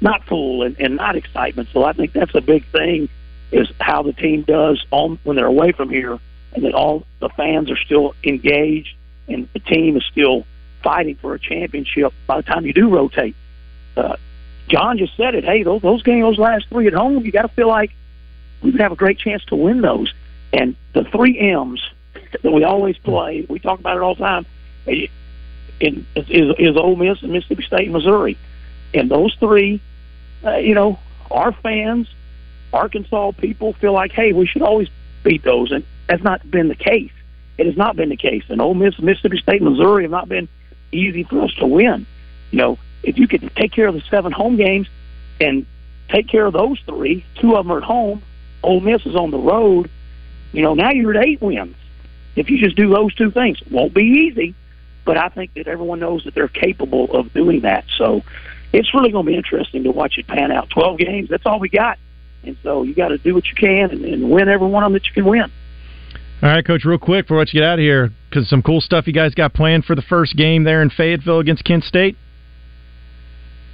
[0.00, 1.68] not full and, and not excitement.
[1.72, 3.08] So I think that's a big thing
[3.50, 6.20] is how the team does on when they're away from here,
[6.52, 8.94] and that all the fans are still engaged
[9.26, 10.44] and the team is still
[10.82, 13.34] fighting for a championship by the time you do rotate.
[13.96, 14.16] Uh,
[14.70, 15.44] John just said it.
[15.44, 17.90] Hey, those those games, those last three at home, you got to feel like
[18.62, 20.12] we would have a great chance to win those.
[20.52, 21.82] And the three M's
[22.42, 24.46] that we always play, we talk about it all the time.
[24.86, 25.06] eh,
[25.80, 28.36] In, is, is Ole Miss and Mississippi State and Missouri,
[28.94, 29.80] and those three,
[30.44, 30.98] uh, you know,
[31.30, 32.08] our fans,
[32.72, 34.88] Arkansas people feel like, hey, we should always
[35.24, 37.12] beat those, and that's not been the case.
[37.58, 38.44] It has not been the case.
[38.48, 40.48] And Ole Miss, Mississippi State, Missouri have not been
[40.92, 42.06] easy for us to win.
[42.50, 44.88] You know, if you could take care of the seven home games
[45.40, 45.66] and
[46.08, 48.22] take care of those three, two of them are at home,
[48.62, 49.90] Ole Miss is on the road.
[50.52, 51.76] You know, now you're at eight wins.
[52.36, 54.54] If you just do those two things, won't be easy,
[55.04, 57.84] but I think that everyone knows that they're capable of doing that.
[57.96, 58.22] So
[58.72, 60.70] it's really going to be interesting to watch it pan out.
[60.70, 61.98] Twelve games, that's all we got,
[62.44, 64.88] and so you got to do what you can and, and win every one of
[64.88, 65.50] them that you can win.
[66.42, 69.06] All right, Coach, real quick before you get out of here, because some cool stuff
[69.06, 72.16] you guys got planned for the first game there in Fayetteville against Kent State.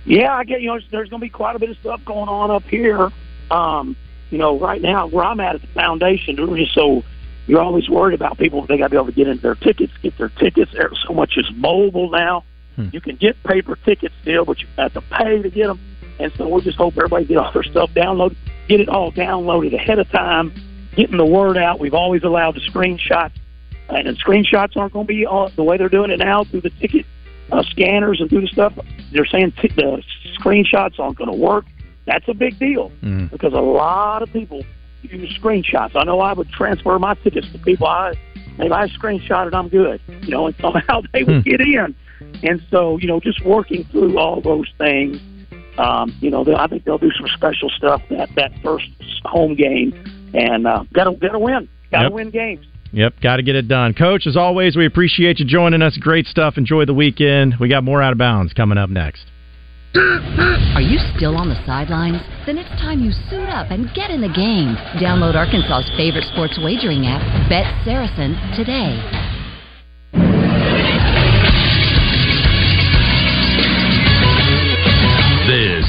[0.06, 2.28] Yeah, I get you know there's going to be quite a bit of stuff going
[2.28, 3.10] on up here.
[3.50, 3.96] Um,
[4.30, 6.36] you know, right now where I'm at at the foundation,
[6.72, 7.04] so
[7.46, 8.66] you're always worried about people.
[8.66, 10.72] They got to be able to get into their tickets, get their tickets.
[11.06, 12.44] So much is mobile now.
[12.76, 12.88] Hmm.
[12.92, 15.80] You can get paper tickets still, but you have to pay to get them.
[16.18, 18.36] And so we just hope everybody get all their stuff downloaded,
[18.68, 20.52] get it all downloaded ahead of time,
[20.94, 21.78] getting the word out.
[21.78, 23.32] We've always allowed the screenshots,
[23.88, 26.62] and the screenshots aren't going to be on the way they're doing it now through
[26.62, 27.06] the ticket
[27.52, 28.72] uh, scanners and through the stuff.
[29.12, 30.02] They're saying t- the
[30.38, 31.64] screenshots aren't going to work.
[32.06, 33.30] That's a big deal Mm.
[33.30, 34.62] because a lot of people
[35.02, 35.96] use screenshots.
[35.96, 37.86] I know I would transfer my tickets to people.
[37.86, 38.14] I
[38.58, 40.00] maybe I screenshot it, I'm good.
[40.22, 41.50] You know, and somehow they would Hmm.
[41.50, 41.94] get in.
[42.42, 45.18] And so, you know, just working through all those things.
[45.78, 48.88] Um, you know, I think they'll do some special stuff that that first
[49.26, 49.92] home game,
[50.32, 52.12] and uh, gotta gotta win, gotta Yep.
[52.12, 52.64] win games.
[52.96, 53.92] Yep, got to get it done.
[53.92, 55.98] Coach, as always, we appreciate you joining us.
[56.00, 56.56] Great stuff.
[56.56, 57.56] Enjoy the weekend.
[57.60, 59.26] We got more out of bounds coming up next.
[59.94, 62.24] Are you still on the sidelines?
[62.46, 64.76] Then it's time you suit up and get in the game.
[64.96, 69.35] Download Arkansas's favorite sports wagering app, Bet Saracen, today.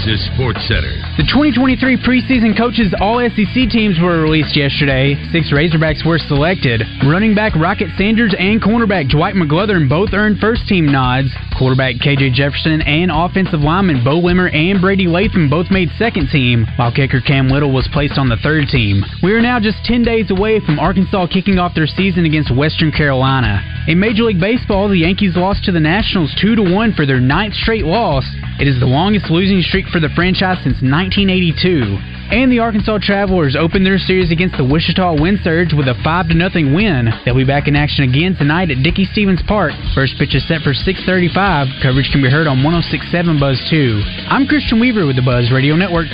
[0.07, 0.95] This Sports Center.
[1.19, 5.19] The 2023 preseason coaches All SEC teams were released yesterday.
[5.35, 6.79] Six Razorbacks were selected.
[7.03, 11.27] Running back Rocket Sanders and cornerback Dwight McGlothern both earned first team nods.
[11.57, 16.67] Quarterback KJ Jefferson and offensive lineman Beaux Limmer and Brady Latham both made second team,
[16.75, 19.03] while kicker Cam Little was placed on the third team.
[19.23, 22.91] We are now just 10 days away from Arkansas kicking off their season against Western
[22.91, 23.63] Carolina.
[23.87, 27.19] In Major League Baseball, the Yankees lost to the Nationals 2 to 1 for their
[27.19, 28.25] ninth straight loss.
[28.59, 32.16] It is the longest losing streak for the franchise since 1982.
[32.29, 36.27] And the Arkansas Travelers opened their series against the Wichita Wind Surge with a 5
[36.27, 37.07] 0 win.
[37.23, 39.71] They'll be back in action again tonight at Dickey Stephens Park.
[39.95, 41.81] First pitch is set for 6:35.
[41.81, 44.03] Coverage can be heard on 1067 Buzz 2.
[44.27, 46.07] I'm Christian Weaver with the Buzz Radio Network.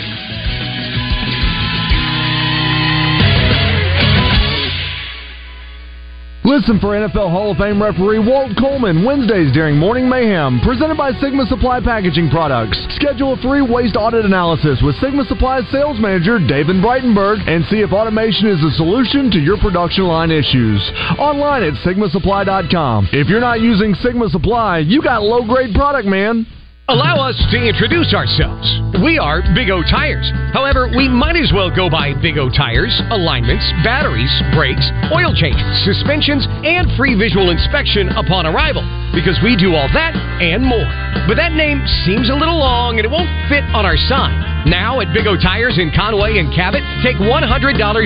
[6.53, 11.11] Listen for NFL Hall of Fame referee Walt Coleman Wednesdays during Morning Mayhem, presented by
[11.13, 12.77] Sigma Supply Packaging Products.
[12.93, 17.81] Schedule a free waste audit analysis with Sigma Supply's sales manager David Breitenberg and see
[17.81, 20.77] if automation is a solution to your production line issues.
[21.17, 23.09] Online at sigmasupply.com.
[23.11, 26.45] If you're not using Sigma Supply, you got low grade product, man.
[26.89, 28.67] Allow us to introduce ourselves.
[29.00, 30.30] We are Big O Tires.
[30.52, 34.84] However, we might as well go by Big O Tires, alignments, batteries, brakes,
[35.15, 40.65] oil changes, suspensions, and free visual inspection upon arrival because we do all that and
[40.65, 40.89] more.
[41.30, 44.54] But that name seems a little long and it won't fit on our sign.
[44.65, 47.28] Now at Big O Tires in Conway and Cabot, take $100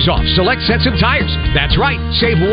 [0.10, 1.30] off select sets of tires.
[1.54, 2.52] That's right, save $100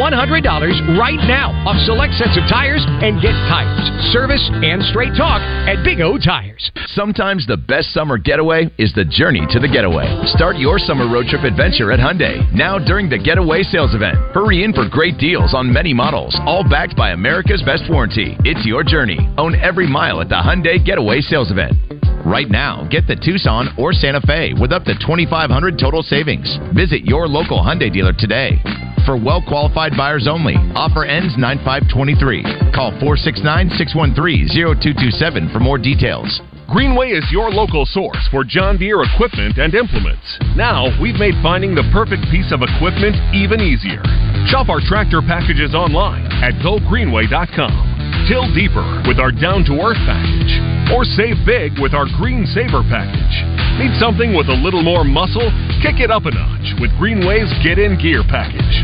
[1.00, 5.80] right now off select sets of tires and get tires, service, and straight talk at
[5.84, 6.70] Big O Tires.
[6.92, 10.06] Sometimes the best summer getaway is the journey to the getaway.
[10.36, 12.44] Start your summer road trip adventure at Hyundai.
[12.52, 14.16] Now during the Getaway Sales Event.
[14.36, 18.36] Hurry in for great deals on many models, all backed by America's best warranty.
[18.44, 19.16] It's your journey.
[19.38, 21.80] Own every mile at the Hyundai Getaway Sales Event.
[22.28, 26.44] Right now, get the Tucson or Santa Fe with up to 2500 total savings.
[26.76, 28.60] Visit your local Hyundai dealer today.
[29.08, 30.60] For well qualified buyers only.
[30.76, 32.76] Offer ends 9523.
[32.76, 36.28] Call 469 613 0227 for more details.
[36.68, 40.24] Greenway is your local source for John Deere equipment and implements.
[40.52, 44.04] Now, we've made finding the perfect piece of equipment even easier.
[44.52, 48.04] Shop our tractor packages online at gogreenway.com.
[48.24, 50.52] Till deeper with our down to earth package.
[50.96, 53.36] Or save big with our Green Saver package.
[53.76, 55.44] Need something with a little more muscle?
[55.84, 58.80] Kick it up a notch with Greenway's Get In Gear package.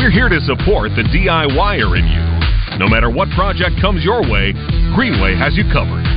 [0.00, 2.24] We're here to support the DIYer in you.
[2.80, 4.56] No matter what project comes your way,
[4.96, 6.08] Greenway has you covered.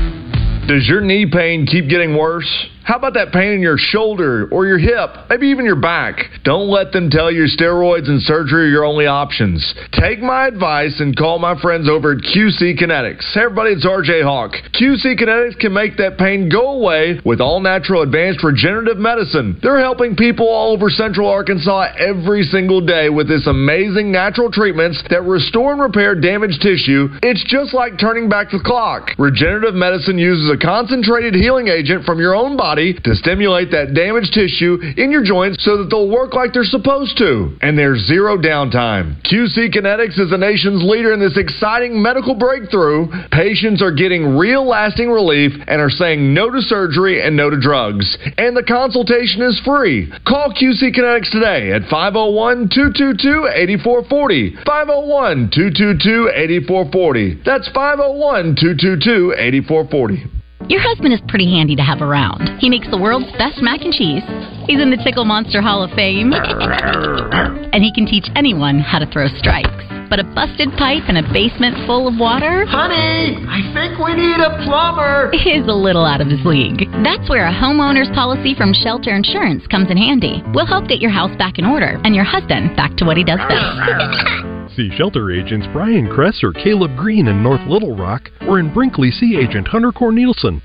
[0.67, 2.47] Does your knee pain keep getting worse?
[2.83, 6.17] How about that pain in your shoulder or your hip, maybe even your back?
[6.43, 9.61] Don't let them tell you steroids and surgery are your only options.
[9.93, 13.21] Take my advice and call my friends over at QC Kinetics.
[13.33, 14.53] Hey everybody, it's RJ Hawk.
[14.73, 19.59] QC Kinetics can make that pain go away with all natural advanced regenerative medicine.
[19.61, 25.01] They're helping people all over central Arkansas every single day with this amazing natural treatments
[25.11, 27.09] that restore and repair damaged tissue.
[27.21, 29.11] It's just like turning back the clock.
[29.19, 34.33] Regenerative medicine uses a concentrated healing agent from your own body to stimulate that damaged
[34.33, 37.57] tissue in your joints so that they'll work like they're supposed to.
[37.61, 39.21] And there's zero downtime.
[39.29, 43.07] QC Kinetics is the nation's leader in this exciting medical breakthrough.
[43.31, 47.59] Patients are getting real lasting relief and are saying no to surgery and no to
[47.59, 48.17] drugs.
[48.37, 50.11] And the consultation is free.
[50.25, 54.55] Call QC Kinetics today at 501 222 8440.
[54.65, 57.41] 501 222 8440.
[57.45, 60.40] That's 501 222 8440.
[60.69, 62.59] Your husband is pretty handy to have around.
[62.59, 64.23] He makes the world's best mac and cheese.
[64.67, 66.33] He's in the Tickle Monster Hall of Fame.
[67.73, 69.69] and he can teach anyone how to throw strikes.
[70.09, 72.65] But a busted pipe and a basement full of water?
[72.67, 75.31] Honey, I think we need a plumber.
[75.33, 76.87] Is a little out of his league.
[77.03, 80.43] That's where a homeowner's policy from Shelter Insurance comes in handy.
[80.53, 83.23] We'll help get your house back in order and your husband back to what he
[83.23, 84.47] does best.
[84.75, 89.11] See shelter agents Brian Kress or Caleb Green in North Little Rock or in Brinkley
[89.11, 90.61] See Agent Hunter Cornelison.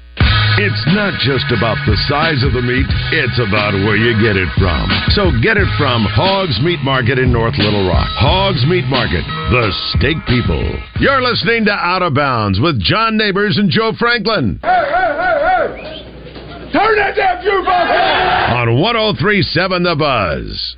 [0.58, 4.48] It's not just about the size of the meat, it's about where you get it
[4.56, 4.88] from.
[5.10, 8.06] So get it from Hogs Meat Market in North Little Rock.
[8.14, 10.62] Hogs Meat Market, the steak people.
[11.00, 15.36] You're listening to Out of Bounds with John Neighbors and Joe Franklin Hey, hey, hey,
[15.42, 16.72] hey!
[16.72, 18.68] Turn that damn jukebox on!
[18.68, 20.76] on 1037 The Buzz.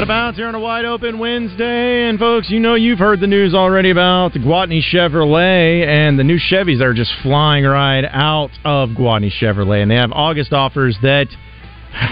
[0.00, 2.08] Out of bounds here on a wide open Wednesday.
[2.08, 6.24] And folks, you know you've heard the news already about the Gwatney Chevrolet and the
[6.24, 9.82] new Chevys are just flying right out of Gwatney Chevrolet.
[9.82, 11.26] And they have August offers that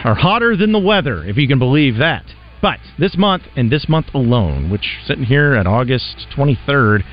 [0.04, 2.26] are hotter than the weather, if you can believe that.
[2.60, 7.04] But this month and this month alone, which sitting here at August 23rd,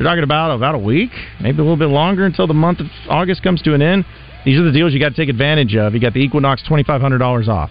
[0.00, 2.86] you're talking about about a week, maybe a little bit longer until the month of
[3.08, 4.04] August comes to an end.
[4.44, 5.94] These are the deals you got to take advantage of.
[5.94, 7.70] You got the Equinox $2,500 off.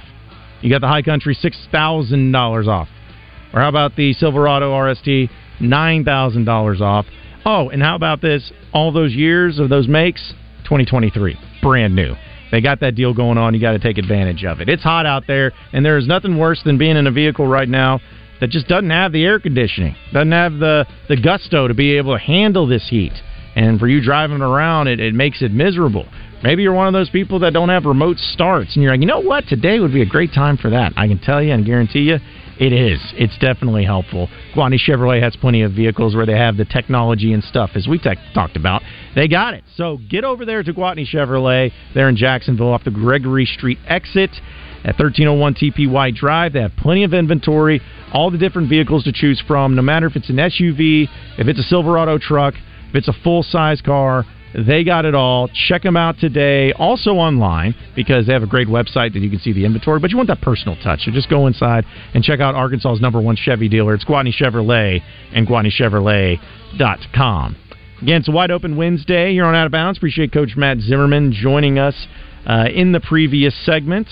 [0.63, 2.87] You got the High Country six thousand dollars off,
[3.53, 7.05] or how about the Silverado RST nine thousand dollars off?
[7.45, 8.49] Oh, and how about this?
[8.73, 10.33] All those years of those makes,
[10.65, 12.15] twenty twenty three, brand new.
[12.49, 13.53] They got that deal going on.
[13.53, 14.69] You got to take advantage of it.
[14.69, 17.67] It's hot out there, and there is nothing worse than being in a vehicle right
[17.67, 17.99] now
[18.39, 22.13] that just doesn't have the air conditioning, doesn't have the the gusto to be able
[22.13, 23.13] to handle this heat.
[23.57, 26.07] And for you driving around, it, it makes it miserable.
[26.43, 29.07] Maybe you're one of those people that don't have remote starts, and you're like, you
[29.07, 29.47] know what?
[29.47, 30.91] Today would be a great time for that.
[30.97, 32.17] I can tell you and guarantee you,
[32.59, 32.99] it is.
[33.13, 34.27] It's definitely helpful.
[34.53, 37.97] Gwatney Chevrolet has plenty of vehicles where they have the technology and stuff, as we
[37.97, 38.81] tech talked about.
[39.15, 39.63] They got it.
[39.77, 41.71] So get over there to Gwatney Chevrolet.
[41.95, 44.31] They're in Jacksonville off the Gregory Street exit
[44.83, 46.51] at 1301 TPY Drive.
[46.51, 50.17] They have plenty of inventory, all the different vehicles to choose from, no matter if
[50.17, 52.53] it's an SUV, if it's a Silverado truck,
[52.89, 54.25] if it's a full size car.
[54.53, 55.49] They got it all.
[55.67, 56.71] Check them out today.
[56.73, 59.99] Also online because they have a great website that you can see the inventory.
[59.99, 63.19] But you want that personal touch, so just go inside and check out Arkansas's number
[63.19, 63.95] one Chevy dealer.
[63.95, 65.01] It's Gwatney Chevrolet
[65.33, 67.57] and GwatneyChevrolet.com.
[68.01, 69.97] Again, it's a wide open Wednesday here on Out of Bounds.
[69.97, 71.95] Appreciate Coach Matt Zimmerman joining us
[72.45, 74.09] uh, in the previous segment,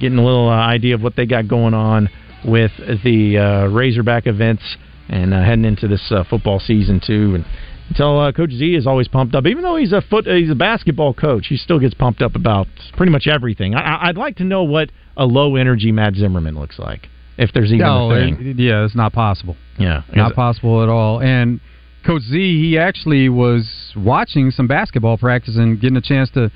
[0.00, 2.08] getting a little uh, idea of what they got going on
[2.44, 2.72] with
[3.04, 4.64] the uh, Razorback events
[5.08, 7.36] and uh, heading into this uh, football season too.
[7.36, 7.44] And
[7.88, 10.54] until uh, Coach Z is always pumped up, even though he's a foot, he's a
[10.54, 13.74] basketball coach, he still gets pumped up about pretty much everything.
[13.74, 17.72] I, I'd like to know what a low energy Matt Zimmerman looks like, if there's
[17.72, 18.46] even No, a thing.
[18.50, 19.56] it- yeah, it's not possible.
[19.78, 21.20] Yeah, not possible at all.
[21.20, 21.60] And
[22.06, 26.50] Coach Z, he actually was watching some basketball practice and getting a chance to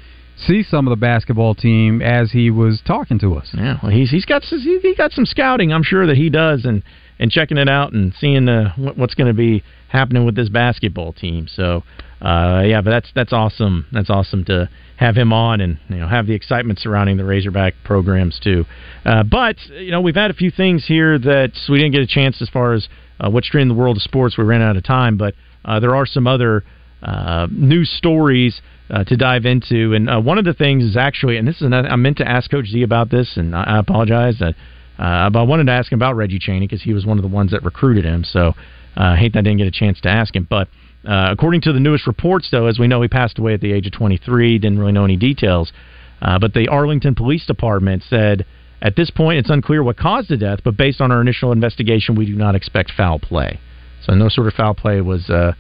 [0.47, 3.51] see some of the basketball team as he was talking to us.
[3.55, 5.73] Yeah, well, he's he's got he got some scouting.
[5.73, 6.83] I'm sure that he does, and
[7.19, 11.13] and checking it out and seeing uh, what's going to be happening with this basketball
[11.13, 11.47] team.
[11.49, 11.83] So,
[12.21, 13.87] uh, yeah, but that's that's awesome.
[13.93, 17.75] That's awesome to have him on and you know have the excitement surrounding the Razorback
[17.85, 18.65] programs too.
[19.05, 22.07] Uh, but you know we've had a few things here that we didn't get a
[22.07, 22.89] chance as far as
[23.21, 24.37] uh, what's trending in the world of sports.
[24.39, 26.65] We ran out of time, but uh, there are some other
[27.03, 29.95] uh, news stories uh, to dive into.
[29.95, 32.29] And uh, one of the things is actually, and this is another, I meant to
[32.29, 34.41] ask Coach Z about this, and I, I apologize.
[34.41, 34.53] Uh,
[35.03, 37.23] uh, but I wanted to ask him about Reggie Chaney because he was one of
[37.23, 38.23] the ones that recruited him.
[38.23, 38.55] So
[38.97, 40.47] uh, I hate that I didn't get a chance to ask him.
[40.49, 40.69] But
[41.05, 43.73] uh, according to the newest reports, though, as we know, he passed away at the
[43.73, 44.59] age of 23.
[44.61, 45.73] Didn't really know any details.
[46.21, 48.47] Uh, but the Arlington Police Department said
[48.81, 52.15] at this point it's unclear what caused the death, but based on our initial investigation,
[52.15, 53.59] we do not expect foul play.
[54.05, 55.55] So no sort of foul play was uh,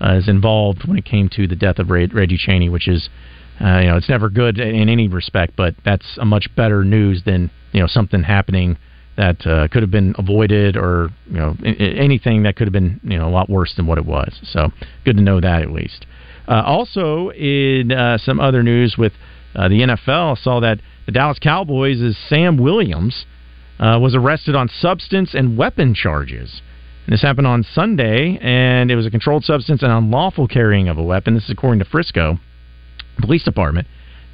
[0.00, 3.08] uh, is involved when it came to the death of Reg- Reggie Chaney, which is
[3.60, 7.22] uh, you know it's never good in any respect, but that's a much better news
[7.24, 8.76] than you know something happening
[9.18, 13.18] that uh, could have been avoided or you know anything that could have been you
[13.18, 14.38] know a lot worse than what it was.
[14.44, 14.68] So
[15.04, 16.06] good to know that at least.
[16.46, 19.12] Uh, also, in uh, some other news with
[19.54, 23.26] uh, the NFL, saw that the Dallas Cowboys' Sam Williams
[23.80, 26.62] uh, was arrested on substance and weapon charges.
[27.04, 30.96] And this happened on Sunday, and it was a controlled substance and unlawful carrying of
[30.96, 31.34] a weapon.
[31.34, 32.38] This is according to Frisco
[33.20, 33.88] Police Department.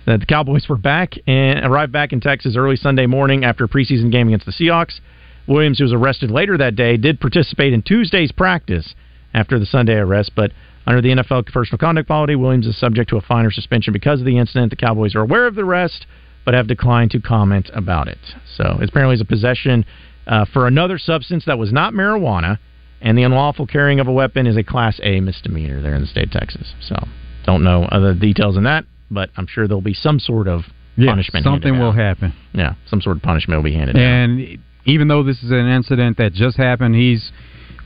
[0.06, 3.68] That the Cowboys were back and arrived back in Texas early Sunday morning after a
[3.68, 5.00] preseason game against the Seahawks.
[5.46, 8.94] Williams, who was arrested later that day, did participate in Tuesday's practice
[9.32, 10.52] after the Sunday arrest, but
[10.86, 14.20] under the NFL personal conduct policy, Williams is subject to a fine or suspension because
[14.20, 14.70] of the incident.
[14.70, 16.06] The Cowboys are aware of the arrest,
[16.44, 18.18] but have declined to comment about it.
[18.56, 19.84] So it apparently is a possession
[20.26, 22.58] uh, for another substance that was not marijuana,
[23.00, 26.06] and the unlawful carrying of a weapon is a Class A misdemeanor there in the
[26.06, 26.74] state of Texas.
[26.80, 26.96] So
[27.44, 30.62] don't know other details than that, but I'm sure there'll be some sort of
[30.96, 31.44] Yeah, punishment.
[31.44, 31.96] something will out.
[31.96, 32.32] happen.
[32.52, 34.02] Yeah, some sort of punishment will be handed out.
[34.02, 37.32] And even though this is an incident that just happened, he's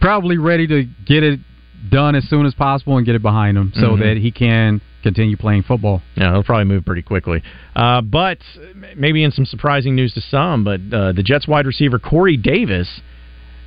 [0.00, 1.40] probably ready to get it
[1.90, 3.98] done as soon as possible and get it behind him so Mhm.
[4.00, 6.02] that he can continue playing football.
[6.16, 7.40] Yeah, he'll probably move pretty quickly.
[7.74, 8.38] Uh, but
[8.96, 13.00] maybe in some surprising news to some, but uh, the Jets wide receiver Corey Davis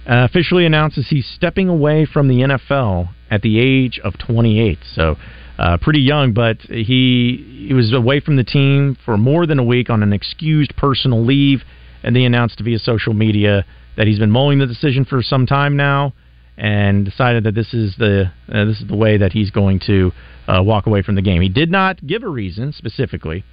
[0.08, 4.80] uh, officially announces he's stepping away from the NFL at the age of 28.
[4.84, 5.16] So
[5.62, 9.64] uh, pretty young, but he he was away from the team for more than a
[9.64, 11.62] week on an excused personal leave,
[12.02, 13.64] and they announced via social media
[13.96, 16.14] that he's been mulling the decision for some time now
[16.58, 20.12] and decided that this is the uh, this is the way that he's going to
[20.48, 21.44] uh, walk away from the game.
[21.44, 23.44] He did not give a reason specifically,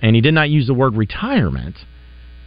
[0.00, 1.76] and he did not use the word retirement,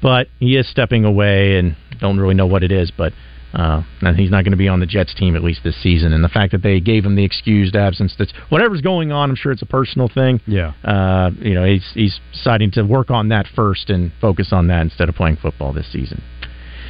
[0.02, 3.14] but he is stepping away, and don't really know what it is, but.
[3.54, 6.14] Uh, and he's not going to be on the Jets team at least this season,
[6.14, 9.30] and the fact that they gave him the excused absence, that's whatever's going on.
[9.30, 10.40] I'm sure it's a personal thing.
[10.48, 10.74] Yeah.
[10.84, 14.82] Uh, you know, he's he's deciding to work on that first and focus on that
[14.82, 16.24] instead of playing football this season.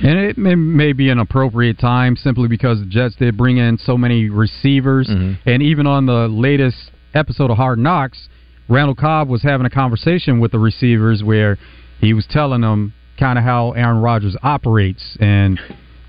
[0.04, 3.78] And it may, may be an appropriate time simply because the Jets did bring in
[3.78, 5.08] so many receivers.
[5.46, 8.28] And even on the latest episode of Hard Knocks,
[8.68, 11.58] Randall Cobb was having a conversation with the receivers where
[12.00, 15.18] he was telling them kind of how Aaron Rodgers operates.
[15.20, 15.60] And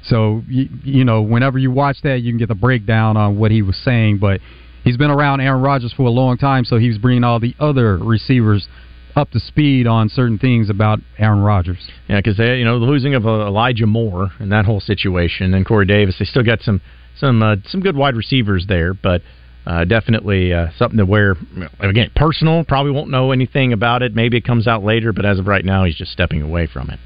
[0.04, 3.50] so, you, you know, whenever you watch that, you can get the breakdown on what
[3.50, 4.18] he was saying.
[4.18, 4.40] But
[4.84, 7.96] he's been around Aaron Rodgers for a long time, so he's bringing all the other
[7.98, 8.68] receivers
[9.14, 11.90] up to speed on certain things about Aaron Rodgers.
[12.08, 15.54] Yeah, because they, you know, the losing of uh, Elijah Moore and that whole situation,
[15.54, 16.80] and Corey Davis, they still got some
[17.18, 19.22] some uh, some good wide receivers there, but
[19.66, 21.36] uh, definitely uh, something to wear.
[21.78, 22.64] again personal.
[22.64, 24.14] Probably won't know anything about it.
[24.14, 26.90] Maybe it comes out later, but as of right now, he's just stepping away from
[26.90, 26.98] it.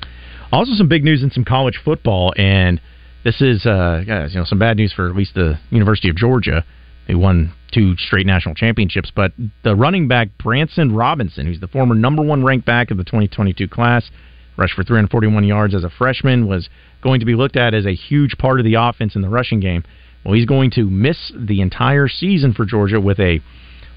[0.53, 2.81] Also, some big news in some college football, and
[3.25, 6.17] this is uh, guys, you know, some bad news for at least the University of
[6.17, 6.65] Georgia.
[7.09, 9.33] They won two straight national championships, but
[9.63, 13.69] the running back Branson Robinson, who's the former number one ranked back of the 2022
[13.69, 14.11] class,
[14.57, 16.69] rushed for 341 yards as a freshman, was
[17.03, 19.61] going to be looked at as a huge part of the offense in the rushing
[19.61, 19.85] game.
[20.25, 23.41] Well, he's going to miss the entire season for Georgia with a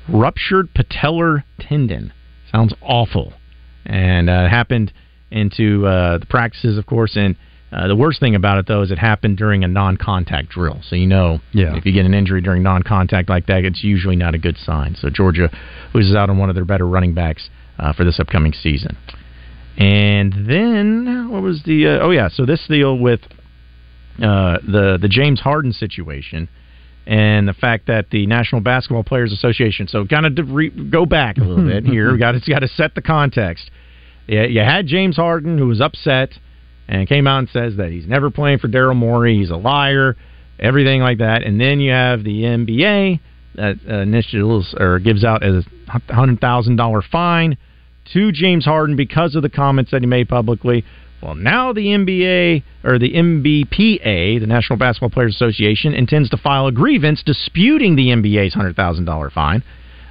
[0.07, 2.13] ruptured patellar tendon.
[2.51, 3.33] Sounds awful,
[3.85, 4.93] and uh, it happened
[5.31, 7.35] into uh, the practices, of course, and
[7.71, 10.79] Uh, the worst thing about it, though, is it happened during a non-contact drill.
[10.81, 11.75] So you know, Yeah.
[11.77, 14.95] if you get an injury during non-contact like that, it's usually not a good sign.
[14.95, 15.51] So Georgia
[15.93, 18.97] loses out on one of their better running backs uh, for this upcoming season.
[19.77, 21.87] And then what was the?
[21.87, 23.21] Uh, oh yeah, so this deal with
[24.21, 26.49] uh, the the James Harden situation
[27.07, 29.87] and the fact that the National Basketball Players Association.
[29.87, 32.11] So kind of to re- go back a little bit here.
[32.11, 33.69] We got to got to set the context.
[34.29, 36.29] You had James Harden who was upset
[36.87, 39.37] and came out and says that he's never playing for Daryl Morey.
[39.37, 40.15] He's a liar,
[40.59, 41.41] everything like that.
[41.43, 43.19] And then you have the NBA
[43.55, 45.63] that uh, initials or gives out a
[46.09, 47.57] hundred thousand dollar fine
[48.13, 50.85] to James Harden because of the comments that he made publicly.
[51.23, 56.67] Well, now the NBA or the NBPA, the National Basketball Players Association, intends to file
[56.67, 59.63] a grievance disputing the NBA's hundred thousand dollar fine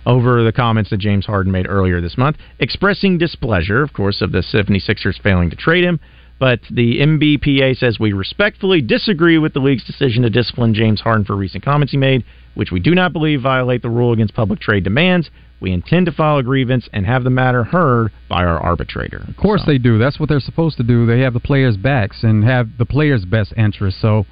[0.09, 4.33] over the comments that James Harden made earlier this month, expressing displeasure, of course, of
[4.33, 6.01] the 76ers failing to trade him.
[6.41, 11.25] But the NBPA says we respectfully disagree with the league's decision to discipline James Harden
[11.25, 14.61] for recent comments he made, which we do not believe violate the rule against public
[14.61, 15.31] trade demands.
[15.61, 19.25] We intend to file a grievance and have the matter heard by our arbitrator.
[19.29, 19.99] Of course they do.
[19.99, 21.05] That's what they're supposed to do.
[21.05, 24.01] They have the players' backs and have the players' best interests.
[24.01, 24.25] So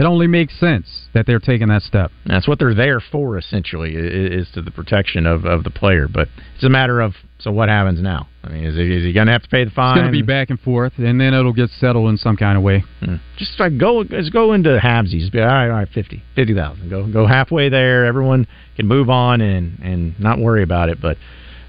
[0.00, 2.10] it only makes sense that they're taking that step.
[2.24, 6.08] That's what they're there for, essentially, is to the protection of, of the player.
[6.08, 8.28] But it's a matter of so what happens now?
[8.44, 9.96] I mean, is he, is he going to have to pay the fine?
[9.96, 12.56] It's going to be back and forth, and then it'll get settled in some kind
[12.56, 12.84] of way.
[13.00, 13.16] Hmm.
[13.38, 15.32] Just like go, just go into halvesies.
[15.32, 16.90] Be all right, all right, fifty, fifty thousand.
[16.90, 18.04] Go, go halfway there.
[18.04, 18.46] Everyone
[18.76, 21.00] can move on and and not worry about it.
[21.00, 21.16] But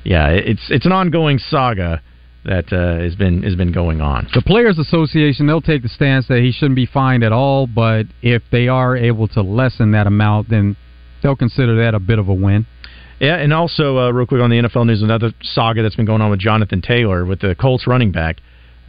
[0.03, 2.01] yeah, it's it's an ongoing saga
[2.45, 4.27] that uh, has been has been going on.
[4.33, 8.05] The Players Association, they'll take the stance that he shouldn't be fined at all, but
[8.21, 10.75] if they are able to lessen that amount, then
[11.21, 12.65] they'll consider that a bit of a win.
[13.19, 16.21] Yeah, and also uh, real quick on the NFL news, another saga that's been going
[16.21, 18.37] on with Jonathan Taylor with the Colts running back.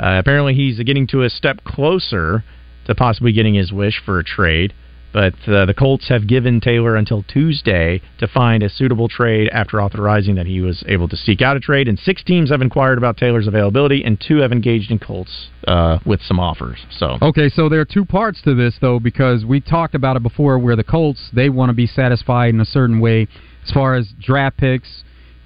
[0.00, 2.42] Uh, apparently, he's getting to a step closer
[2.86, 4.72] to possibly getting his wish for a trade.
[5.12, 9.82] But uh, the Colts have given Taylor until Tuesday to find a suitable trade after
[9.82, 11.88] authorizing that he was able to seek out a trade.
[11.88, 15.98] And six teams have inquired about Taylor's availability, and two have engaged in Colts uh,
[16.06, 16.78] with some offers.
[16.90, 20.22] So Okay, so there are two parts to this though, because we talked about it
[20.22, 23.28] before, where the Colts they want to be satisfied in a certain way
[23.64, 25.04] as far as draft picks.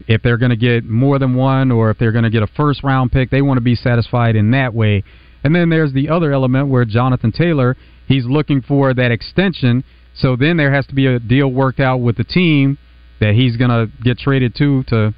[0.09, 2.47] If they're going to get more than one, or if they're going to get a
[2.47, 5.03] first round pick, they want to be satisfied in that way.
[5.45, 7.77] And then there's the other element where Jonathan Taylor
[8.07, 9.85] he's looking for that extension.
[10.15, 12.79] So then there has to be a deal worked out with the team
[13.21, 15.15] that he's going to get traded to to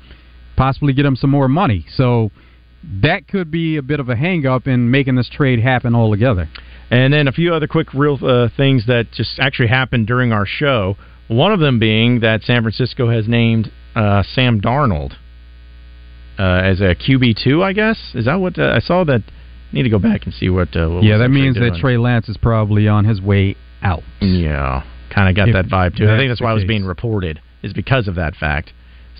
[0.57, 1.85] possibly get him some more money.
[1.95, 2.31] So
[3.03, 6.49] that could be a bit of a hang up in making this trade happen altogether.
[6.91, 10.47] And then a few other quick real uh, things that just actually happened during our
[10.47, 10.97] show.
[11.29, 15.12] One of them being that San Francisco has named uh, Sam Darnold
[16.39, 17.62] uh, as a QB two.
[17.62, 19.23] I guess is that what uh, I saw that.
[19.73, 20.75] Need to go back and see what.
[20.75, 21.77] Uh, what yeah, that means that.
[21.81, 24.03] Trey Lance is probably on his way out.
[24.21, 24.83] Yeah,
[25.14, 26.09] kind of got If that vibe too.
[26.09, 28.73] I think that's why it was being reported is because of that fact.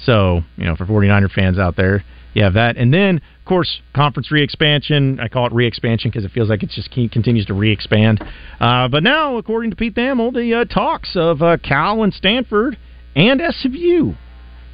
[0.05, 3.80] So you know, for 49er fans out there, you have that, and then of course
[3.94, 5.20] conference re-expansion.
[5.20, 8.22] I call it re-expansion because it feels like it just continues to re-expand.
[8.61, 12.78] Uh, but now, according to Pete Thamel, the uh, talks of uh, Cal and Stanford
[13.14, 14.14] and SMU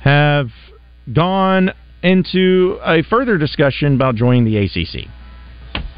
[0.01, 0.51] have
[1.13, 1.71] gone
[2.03, 5.09] into a further discussion about joining the ACC.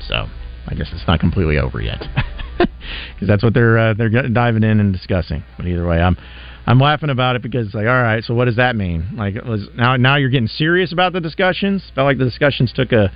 [0.08, 0.26] So
[0.66, 2.02] I guess it's not completely over yet,
[2.58, 5.44] because that's what they're uh, they're diving in and discussing.
[5.56, 6.16] But either way, I'm
[6.66, 9.16] I'm laughing about it because it's like, all right, so what does that mean?
[9.16, 11.82] Like, was now now you're getting serious about the discussions.
[11.94, 13.12] Felt like the discussions took a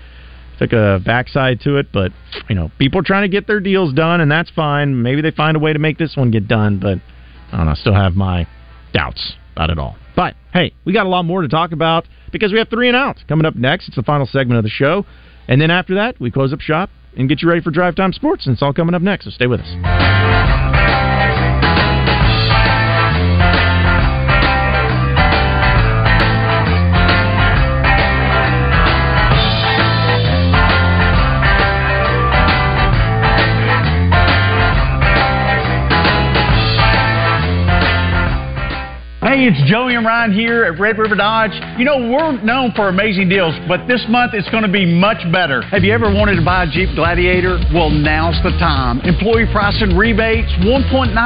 [0.58, 2.12] took a backside to it, but
[2.48, 5.02] you know, people are trying to get their deals done, and that's fine.
[5.02, 6.98] Maybe they find a way to make this one get done, but
[7.52, 7.72] I don't know.
[7.72, 8.46] I still have my
[8.92, 9.96] doubts about it all.
[10.14, 12.96] But hey, we got a lot more to talk about because we have three and
[12.96, 13.88] out coming up next.
[13.88, 15.06] It's the final segment of the show,
[15.50, 18.12] and then after that, we close up shop and get you ready for Drive Time
[18.12, 18.46] Sports.
[18.46, 19.24] And it's all coming up next.
[19.24, 20.59] So stay with us.
[39.40, 41.56] Hey, it's Joey and Ryan here at Red River Dodge.
[41.80, 45.16] You know, we're known for amazing deals, but this month it's going to be much
[45.32, 45.64] better.
[45.72, 47.56] Have you ever wanted to buy a Jeep Gladiator?
[47.72, 49.00] Well, now's the time.
[49.00, 51.16] Employee pricing rebates, 1.9%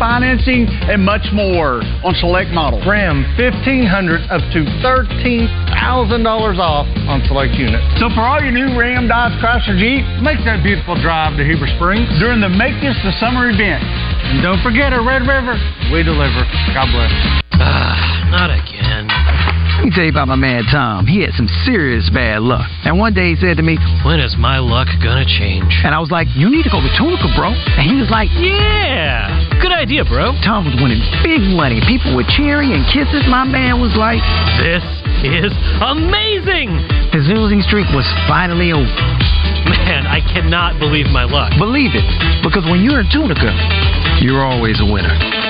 [0.00, 2.80] financing, and much more on select models.
[2.88, 5.68] Ram 1500 up to $13,000
[6.56, 7.84] off on select units.
[8.00, 11.68] So for all your new Ram, Dodge, Chrysler, Jeep, Make that beautiful drive to Heber
[11.76, 12.08] Springs.
[12.24, 13.84] during the Make This the Summer event.
[13.84, 15.60] And don't forget at Red River,
[15.92, 16.40] we deliver.
[16.72, 17.49] God bless.
[17.60, 19.04] Ah, not again.
[19.80, 21.06] Let me tell you about my man Tom.
[21.06, 22.68] He had some serious bad luck.
[22.84, 25.72] And one day he said to me, When is my luck gonna change?
[25.84, 27.52] And I was like, You need to go to Tunica, bro.
[27.52, 30.36] And he was like, Yeah, good idea, bro.
[30.44, 31.80] Tom was winning big money.
[31.88, 33.24] People were cheering and kisses.
[33.28, 34.20] My man was like,
[34.60, 34.84] This
[35.24, 36.72] is amazing!
[37.12, 38.84] His losing streak was finally over.
[39.68, 41.52] Man, I cannot believe my luck.
[41.58, 42.04] Believe it,
[42.42, 43.52] because when you're in Tunica,
[44.20, 45.49] you're always a winner.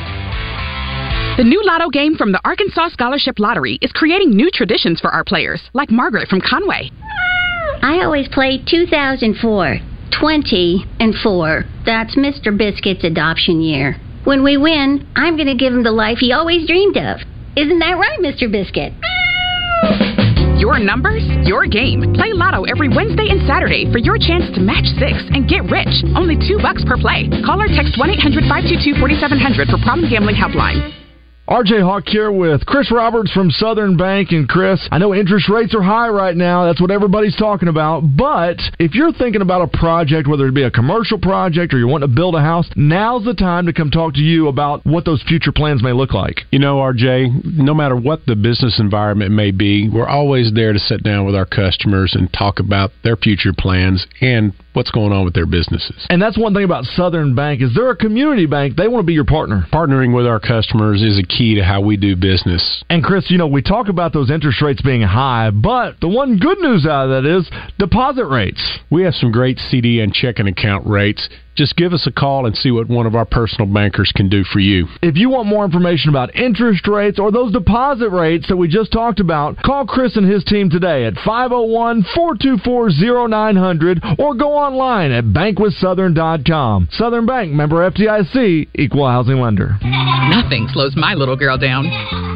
[1.41, 5.23] The new lotto game from the Arkansas Scholarship Lottery is creating new traditions for our
[5.23, 6.91] players, like Margaret from Conway.
[7.81, 9.79] I always play 2004,
[10.21, 11.65] 20 and 4.
[11.83, 12.55] That's Mr.
[12.55, 13.97] Biscuit's adoption year.
[14.23, 17.25] When we win, I'm going to give him the life he always dreamed of.
[17.57, 18.45] Isn't that right, Mr.
[18.45, 18.93] Biscuit?
[20.61, 22.13] Your numbers, your game.
[22.13, 26.05] Play Lotto every Wednesday and Saturday for your chance to match six and get rich.
[26.13, 27.25] Only two bucks per play.
[27.41, 31.00] Call or text 1 800 522 4700 for Problem Gambling Helpline.
[31.51, 34.31] RJ Hawk here with Chris Roberts from Southern Bank.
[34.31, 36.63] And Chris, I know interest rates are high right now.
[36.63, 38.03] That's what everybody's talking about.
[38.15, 41.89] But if you're thinking about a project, whether it be a commercial project or you
[41.89, 45.03] want to build a house, now's the time to come talk to you about what
[45.03, 46.39] those future plans may look like.
[46.51, 50.79] You know, RJ, no matter what the business environment may be, we're always there to
[50.79, 55.25] sit down with our customers and talk about their future plans and what's going on
[55.25, 56.05] with their businesses.
[56.09, 58.75] And that's one thing about Southern Bank is they're a community bank.
[58.75, 59.65] They want to be your partner.
[59.71, 62.83] Partnering with our customers is a key to how we do business.
[62.89, 66.37] And Chris, you know, we talk about those interest rates being high, but the one
[66.37, 68.61] good news out of that is deposit rates.
[68.89, 71.27] We have some great CD and checking account rates.
[71.55, 74.43] Just give us a call and see what one of our personal bankers can do
[74.43, 74.87] for you.
[75.01, 78.91] If you want more information about interest rates or those deposit rates that we just
[78.91, 85.11] talked about, call Chris and his team today at 501 424 0900 or go online
[85.11, 86.89] at bankwithsouthern.com.
[86.91, 89.77] Southern Bank, member FDIC, equal housing lender.
[90.29, 91.85] Nothing slows my little girl down,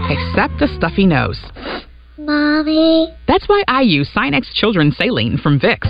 [0.10, 1.40] except the stuffy nose.
[2.26, 3.14] Mommy.
[3.28, 5.88] That's why I use Sinex Children's Saline from Vicks.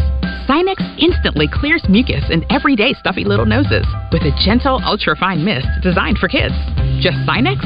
[0.48, 6.18] Sinex instantly clears mucus and everyday stuffy little noses with a gentle, ultra-fine mist designed
[6.18, 6.54] for kids.
[7.00, 7.60] Just Sinex?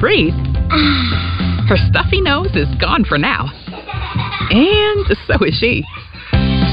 [0.00, 0.34] Breathe.
[1.68, 3.48] Her stuffy nose is gone for now.
[4.50, 5.84] And so is she.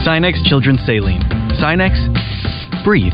[0.06, 1.22] Sinex Children's Saline.
[1.60, 1.94] Sinex,
[2.84, 3.14] breathe.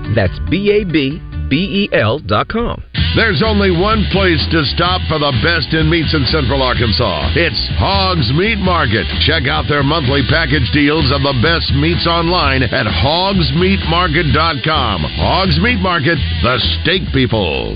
[0.15, 2.81] That's B-A-B B-E-L dot com.
[3.13, 7.35] There's only one place to stop for the best in meats in Central Arkansas.
[7.35, 9.03] It's Hogs Meat Market.
[9.27, 15.03] Check out their monthly package deals of the best meats online at hogsmeatmarket.com.
[15.19, 17.75] Hogs Meat Market, the steak people.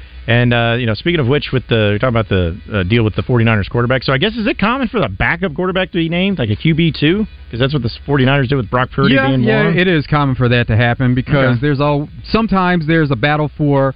[0.27, 3.15] And, uh, you know, speaking of which, with the, talking about the uh, deal with
[3.15, 4.03] the 49ers quarterback.
[4.03, 6.55] So I guess, is it common for the backup quarterback to be named, like a
[6.55, 7.27] QB2?
[7.45, 9.77] Because that's what the 49ers did with Brock Purdy yeah, being yeah, one.
[9.77, 11.61] it is common for that to happen because Okay.
[11.61, 13.95] there's all sometimes there's a battle for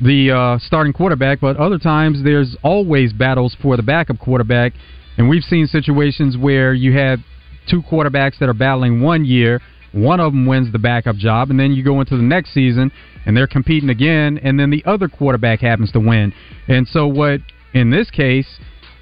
[0.00, 4.72] the uh, starting quarterback, but other times there's always battles for the backup quarterback,
[5.18, 7.18] and we've seen situations where you have
[7.68, 9.60] two quarterbacks that are battling one year.
[9.92, 12.92] One of them wins the backup job, and then you go into the next season
[13.26, 16.32] and they're competing again, and then the other quarterback happens to win.
[16.68, 17.40] And so, what
[17.74, 18.46] in this case,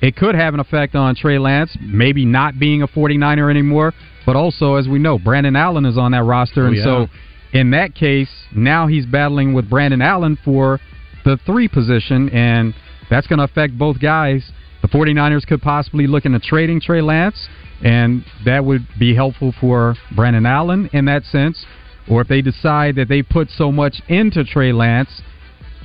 [0.01, 3.93] it could have an effect on Trey Lance, maybe not being a 49er anymore.
[4.27, 6.85] But also, as we know, Brandon Allen is on that roster, Oh, and yeah.
[6.85, 7.07] so
[7.53, 10.81] in that case, now he's battling with Brandon Allen for
[11.25, 12.75] the three position, and
[13.11, 14.51] that's going to affect both guys.
[14.83, 17.49] The 49ers could possibly look into trading Trey Lance,
[17.83, 21.65] and that would be helpful for Brandon Allen in that sense.
[22.09, 25.23] Or if they decide that they put so much into Trey Lance,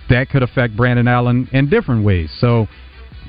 [0.09, 2.29] that could affect Brandon Allen in different ways.
[2.39, 2.67] So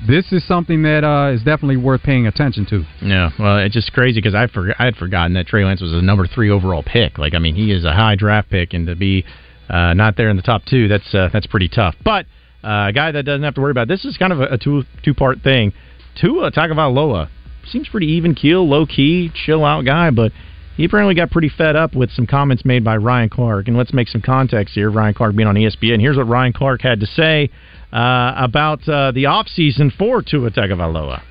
[0.07, 2.83] this is something that uh, is definitely worth paying attention to.
[3.01, 5.93] Yeah, well, it's just crazy because I for, I had forgotten that Trey Lance was
[5.93, 7.17] a number three overall pick.
[7.17, 9.25] Like, I mean, he is a high draft pick, and to be
[9.69, 11.95] uh, not there in the top two, that's uh, that's pretty tough.
[12.03, 12.25] But
[12.63, 14.57] uh, a guy that doesn't have to worry about this is kind of a, a
[14.57, 15.71] two two part thing.
[16.19, 17.29] Tua Tagovailoa
[17.67, 20.31] seems pretty even keel, low key, chill out guy, but
[20.77, 23.67] he apparently got pretty fed up with some comments made by Ryan Clark.
[23.67, 24.89] And let's make some context here.
[24.89, 25.99] Ryan Clark being on ESPN.
[25.99, 27.49] Here's what Ryan Clark had to say
[27.93, 31.21] uh, about uh, the offseason for Tua Tagovailoa.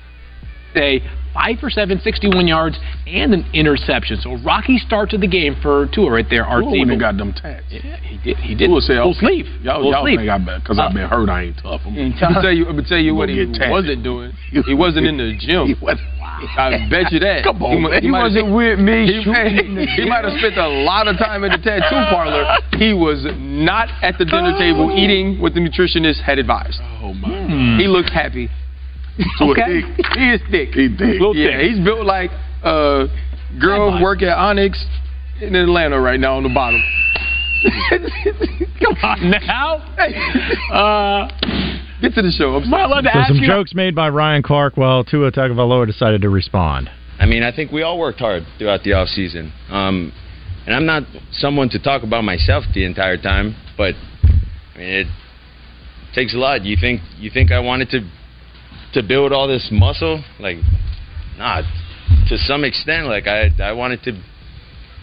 [0.75, 1.01] a
[1.33, 2.77] five for seven, 61 yards,
[3.07, 4.17] and an interception.
[4.21, 6.45] So rocky start to the game for Tua right there.
[6.45, 7.65] Art Tua went and got them tats.
[7.69, 8.37] Yeah, he did.
[8.37, 8.67] He did.
[8.67, 9.45] Tua said, Full okay, sleeve.
[9.61, 10.19] Y'all, Full y'all sleeve.
[10.19, 11.29] think I bet because I've been hurt.
[11.29, 11.81] I ain't tough.
[11.85, 12.65] I'm, I'm gonna tell you.
[12.67, 13.71] I'm gonna tell you what he gonna get tatted.
[13.71, 14.31] wasn't doing.
[14.51, 15.75] He wasn't in the gym.
[16.57, 17.43] I bet you that.
[17.43, 18.01] Come on, he, man.
[18.01, 21.07] he He wasn't with me He, shooting in the he might have spent a lot
[21.07, 22.45] of time at the tattoo parlor.
[22.77, 26.79] He was not at the dinner table eating what the nutritionist had advised.
[27.01, 27.77] Oh my!
[27.77, 28.49] He looked happy.
[29.37, 30.05] Tua okay, thick.
[30.15, 30.69] he is thick.
[30.69, 31.19] He thick.
[31.19, 32.31] Little yeah, he's built like
[32.63, 33.07] a
[33.59, 34.83] girl work at Onyx
[35.41, 36.81] in Atlanta right now on the bottom.
[38.79, 39.75] Come on now.
[40.71, 41.27] Uh,
[42.01, 42.55] Get to the show.
[42.55, 43.47] I'm Am I allowed to So ask some you?
[43.47, 46.89] jokes made by Ryan Clark while Tua Tagovailoa decided to respond.
[47.19, 49.53] I mean, I think we all worked hard throughout the off season.
[49.69, 50.11] Um,
[50.65, 53.93] and I'm not someone to talk about myself the entire time, but
[54.73, 55.07] I mean, it
[56.15, 56.63] takes a lot.
[56.65, 57.99] You think you think I wanted to
[58.93, 60.23] to build all this muscle?
[60.39, 60.57] Like,
[61.37, 61.61] nah.
[62.29, 64.11] To some extent, like I I wanted to,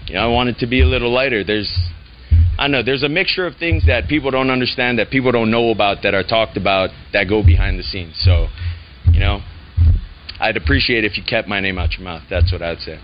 [0.06, 1.44] you know, I wanted to be a little lighter.
[1.44, 1.70] There's
[2.58, 2.82] I know.
[2.82, 6.12] There's a mixture of things that people don't understand, that people don't know about, that
[6.12, 8.14] are talked about, that go behind the scenes.
[8.18, 8.48] So,
[9.12, 9.40] you know,
[10.40, 12.22] I'd appreciate if you kept my name out your mouth.
[12.28, 12.98] That's what I'd say.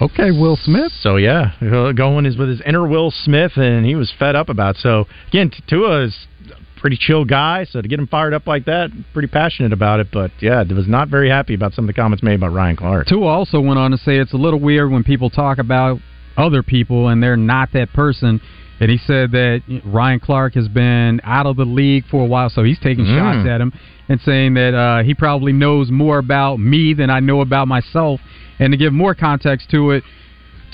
[0.00, 0.92] Okay, Will Smith.
[1.00, 4.48] So yeah, uh, going is with his inner Will Smith, and he was fed up
[4.48, 4.76] about.
[4.76, 4.80] it.
[4.80, 8.64] So again, Tua is a pretty chill guy, so to get him fired up like
[8.64, 10.08] that, pretty passionate about it.
[10.12, 13.06] But yeah, was not very happy about some of the comments made by Ryan Clark.
[13.06, 16.00] Tua also went on to say it's a little weird when people talk about
[16.36, 18.40] other people and they're not that person.
[18.78, 22.50] And he said that Ryan Clark has been out of the league for a while,
[22.50, 23.18] so he's taking Mm.
[23.18, 23.72] shots at him
[24.08, 28.20] and saying that uh, he probably knows more about me than I know about myself.
[28.58, 30.04] And to give more context to it,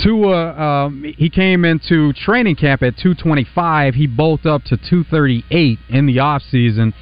[0.03, 3.95] Tua, um, he came into training camp at 225.
[3.95, 6.95] He bulked up to 238 in the off season,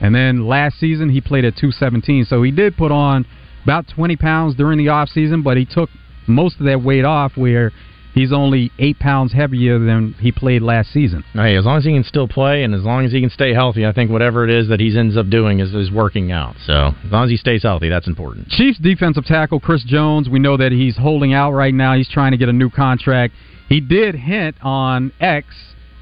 [0.00, 2.24] and then last season he played at 217.
[2.26, 3.24] So he did put on
[3.64, 5.88] about 20 pounds during the off season, but he took
[6.26, 7.72] most of that weight off where
[8.14, 11.24] he's only eight pounds heavier than he played last season.
[11.32, 13.52] Hey, as long as he can still play and as long as he can stay
[13.54, 16.56] healthy, I think whatever it is that he ends up doing is, is working out.
[16.64, 18.48] So as long as he stays healthy, that's important.
[18.48, 21.94] Chiefs defensive tackle Chris Jones, we know that he's holding out right now.
[21.96, 23.34] He's trying to get a new contract.
[23.68, 25.46] He did hint on X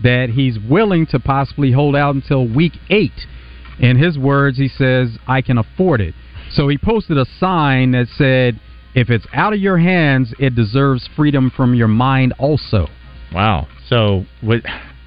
[0.03, 3.27] that he's willing to possibly hold out until week eight.
[3.79, 6.15] In his words, he says, I can afford it.
[6.53, 8.61] So he posted a sign that said,
[8.95, 12.89] if it's out of your hands, it deserves freedom from your mind also.
[13.33, 13.69] Wow.
[13.89, 14.65] So with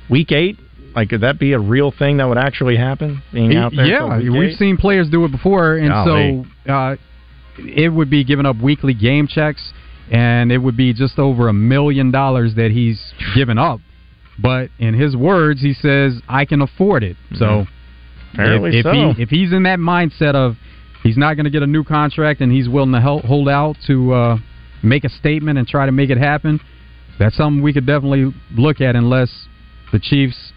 [0.09, 0.57] week eight,
[0.95, 3.21] like could that be a real thing that would actually happen?
[3.33, 6.45] Being out there, yeah, we've seen players do it before, and Golly.
[6.65, 6.95] so uh,
[7.57, 9.73] it would be giving up weekly game checks,
[10.11, 13.01] and it would be just over a million dollars that he's
[13.35, 13.79] given up.
[14.41, 17.67] But in his words, he says, "I can afford it." So, Mhm.
[18.33, 19.13] Apparently if, if so.
[19.13, 20.57] he if he's in that mindset of
[21.03, 23.75] he's not going to get a new contract and he's willing to help, hold out
[23.87, 24.37] to uh,
[24.81, 26.59] make a statement and try to make it happen,
[27.19, 28.95] that's something we could definitely look at.
[28.95, 29.47] Unless
[29.91, 30.51] the Chiefs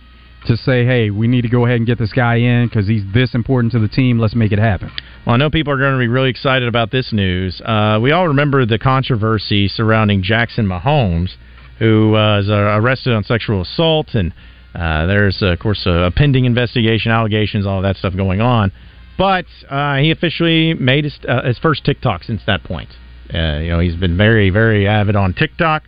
[0.46, 3.02] to say, "Hey, we need to go ahead and get this guy in because he's
[3.12, 4.18] this important to the team.
[4.18, 4.90] Let's make it happen."
[5.26, 7.60] Well, I know people are going to be really excited about this news.
[7.60, 11.30] Uh, we all remember the controversy surrounding Jackson Mahomes,
[11.78, 14.32] who uh, was uh, arrested on sexual assault, and
[14.74, 18.72] uh, there's, uh, of course, a pending investigation, allegations, all that stuff going on.
[19.18, 22.90] But uh, he officially made his, uh, his first TikTok since that point.
[23.32, 25.84] Uh, you know, he's been very, very avid on TikTok,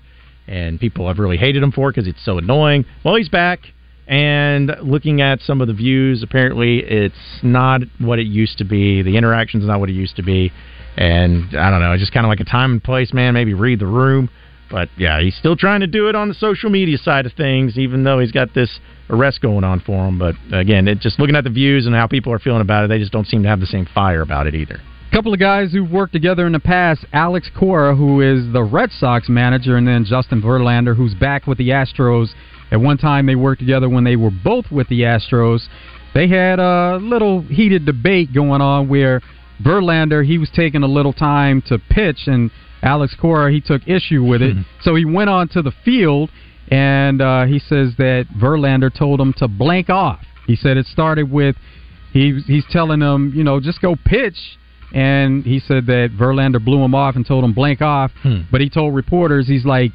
[0.47, 2.85] and people have really hated him for it because it's so annoying.
[3.05, 3.61] Well, he's back,
[4.07, 9.03] and looking at some of the views, apparently it's not what it used to be.
[9.03, 10.51] The interaction's not what it used to be,
[10.97, 13.35] and I don't know, it's just kind of like a time and place, man.
[13.35, 14.31] Maybe read the room,
[14.71, 17.79] but yeah, he's still trying to do it on the social media side of things,
[17.79, 20.19] even though he's got this arrest going on for him.
[20.19, 22.89] But again, it just looking at the views and how people are feeling about it,
[22.89, 24.81] they just don't seem to have the same fire about it either.
[25.11, 28.63] A couple of guys who've worked together in the past Alex Cora, who is the
[28.63, 32.29] Red Sox manager, and then Justin Verlander, who's back with the Astros.
[32.71, 35.67] At one time, they worked together when they were both with the Astros.
[36.15, 39.23] They had a little heated debate going on where
[39.63, 42.51] Verlander, he was taking a little time to pitch, and
[42.83, 44.55] Alex Cora, he took issue with it.
[44.83, 46.31] So he went on to the field,
[46.71, 50.21] and uh, he says that Verlander told him to blank off.
[50.47, 51.57] He said it started with
[52.13, 54.59] he he's telling him, you know, just go pitch.
[54.95, 58.11] And he said that Verlander blew him off and told him blank off.
[58.51, 59.93] But he told reporters, he's like,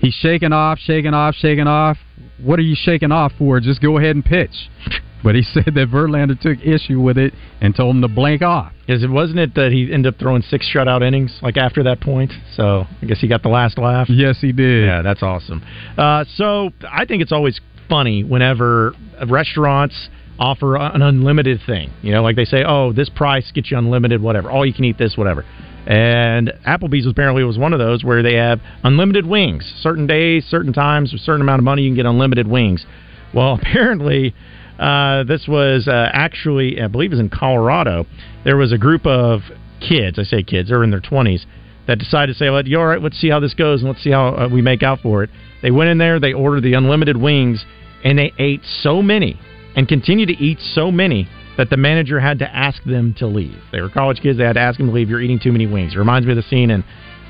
[0.00, 1.96] he's shaking off, shaking off, shaking off.
[2.42, 3.58] What are you shaking off for?
[3.60, 4.68] Just go ahead and pitch.
[5.22, 8.72] But he said that Verlander took issue with it and told him to blank off.
[8.88, 12.00] Is it wasn't it that he ended up throwing six shutout innings like after that
[12.00, 12.32] point?
[12.54, 14.08] So I guess he got the last laugh.
[14.08, 14.86] Yes, he did.
[14.86, 15.62] Yeah, that's awesome.
[15.96, 18.94] Uh, so I think it's always funny whenever
[19.28, 20.08] restaurants
[20.38, 21.92] offer an unlimited thing.
[22.02, 24.50] You know, like they say, "Oh, this price gets you unlimited, whatever.
[24.50, 25.44] All you can eat this, whatever."
[25.86, 29.64] And Applebee's apparently was one of those where they have unlimited wings.
[29.80, 32.86] Certain days, certain times, a certain amount of money, you can get unlimited wings.
[33.34, 34.34] Well, apparently,
[34.78, 38.06] uh, this was uh, actually, I believe, it was in Colorado.
[38.44, 39.40] There was a group of
[39.80, 40.18] kids.
[40.18, 41.46] I say kids; they're in their twenties
[41.86, 43.00] that decided to say, "Well, you all right?
[43.00, 45.30] Let's see how this goes, and let's see how uh, we make out for it."
[45.62, 47.64] They went in there, they ordered the unlimited wings,
[48.04, 49.38] and they ate so many
[49.76, 53.56] and continued to eat so many that the manager had to ask them to leave.
[53.70, 55.08] They were college kids; they had to ask them to leave.
[55.08, 55.94] You're eating too many wings.
[55.94, 56.82] It reminds me of the scene in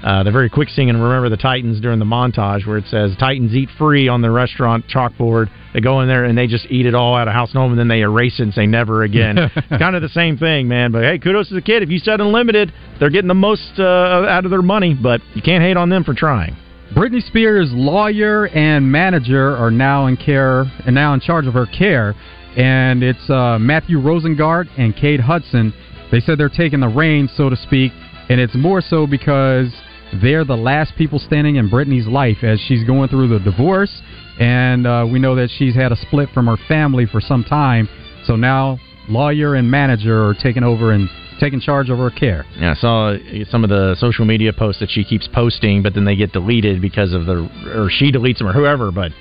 [0.03, 3.13] uh, the very quick scene in Remember the Titans during the montage where it says
[3.19, 5.49] Titans eat free on the restaurant chalkboard.
[5.73, 7.71] They go in there and they just eat it all out of house and home,
[7.71, 9.37] and then they erase it and say never again.
[9.79, 10.91] kind of the same thing, man.
[10.91, 11.83] But hey, kudos to the kid.
[11.83, 15.43] If you said unlimited, they're getting the most uh, out of their money, but you
[15.43, 16.57] can't hate on them for trying.
[16.95, 21.67] Britney Spears' lawyer and manager are now in care and now in charge of her
[21.67, 22.15] care,
[22.57, 25.73] and it's uh, Matthew Rosengart and Cade Hudson.
[26.11, 27.93] They said they're taking the reins, so to speak,
[28.29, 29.73] and it's more so because
[30.21, 34.03] they're the last people standing in Britney's life as she's going through the divorce,
[34.39, 37.89] and uh, we know that she's had a split from her family for some time.
[38.25, 41.09] So now, lawyer and manager are taking over and
[41.41, 42.45] taking charge of her care.
[42.57, 43.17] Yeah, I saw
[43.51, 46.81] some of the social media posts that she keeps posting, but then they get deleted
[46.81, 48.93] because of the, or she deletes them or whoever.
[48.93, 49.13] But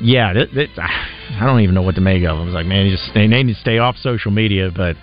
[0.00, 2.42] yeah, that, that, I don't even know what to make of them.
[2.42, 4.70] I was like, man, you just they need to stay off social media.
[4.74, 4.96] But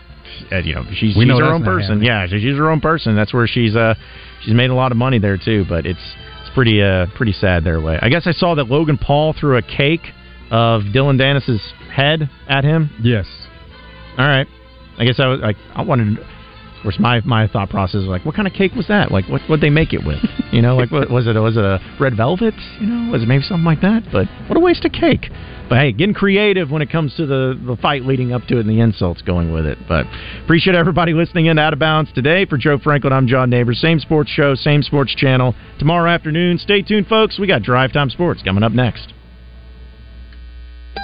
[0.52, 2.02] uh, you know, she's, she's know her own person.
[2.02, 3.16] Yeah, she's her own person.
[3.16, 3.94] That's where she's uh
[4.44, 5.66] she's made a lot of money there too.
[5.68, 7.98] But it's it's pretty uh pretty sad their way.
[8.02, 10.08] I guess I saw that Logan Paul threw a cake
[10.52, 11.62] of Dillon Danis's
[11.94, 12.90] head at him.
[13.02, 13.26] Yes.
[14.18, 14.48] All right.
[14.98, 16.18] I guess I was like I wanted.
[16.88, 19.12] Course, my my thought process was like, what kind of cake was that?
[19.12, 20.24] Like, what what they make it with?
[20.54, 21.36] You know, like what was it?
[21.36, 22.54] Was it a red velvet?
[22.80, 24.04] You know, was it maybe something like that?
[24.10, 25.30] But what a waste of cake.
[25.68, 28.62] But hey, getting creative when it comes to the the fight leading up to it
[28.62, 29.78] and the insults going with it.
[29.86, 30.06] But
[30.46, 32.46] appreciate everybody listening in Out of Bounds today.
[32.46, 33.82] For Joe Franklin, I'm John Neighbors.
[33.82, 35.56] Same sports show, same sports channel.
[35.80, 37.38] Tomorrow afternoon, stay tuned, folks.
[37.38, 39.12] We got Drive Time Sports coming up next.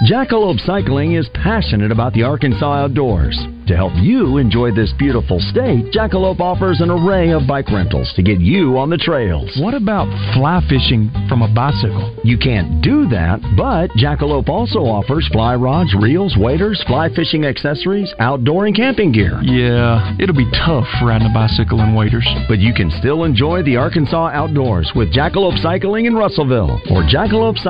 [0.04, 3.38] Jackalope Cycling is passionate about the Arkansas outdoors.
[3.68, 8.22] To help you enjoy this beautiful state, Jackalope offers an array of bike rentals to
[8.22, 9.50] get you on the trails.
[9.58, 12.14] What about fly fishing from a bicycle?
[12.22, 18.12] You can't do that, but Jackalope also offers fly rods, reels, waders, fly fishing accessories,
[18.18, 19.40] outdoor and camping gear.
[19.40, 22.28] Yeah, it'll be tough riding a bicycle and waders.
[22.46, 27.56] But you can still enjoy the Arkansas outdoors with Jackalope Cycling in Russellville or Jackalope
[27.56, 27.64] Cycling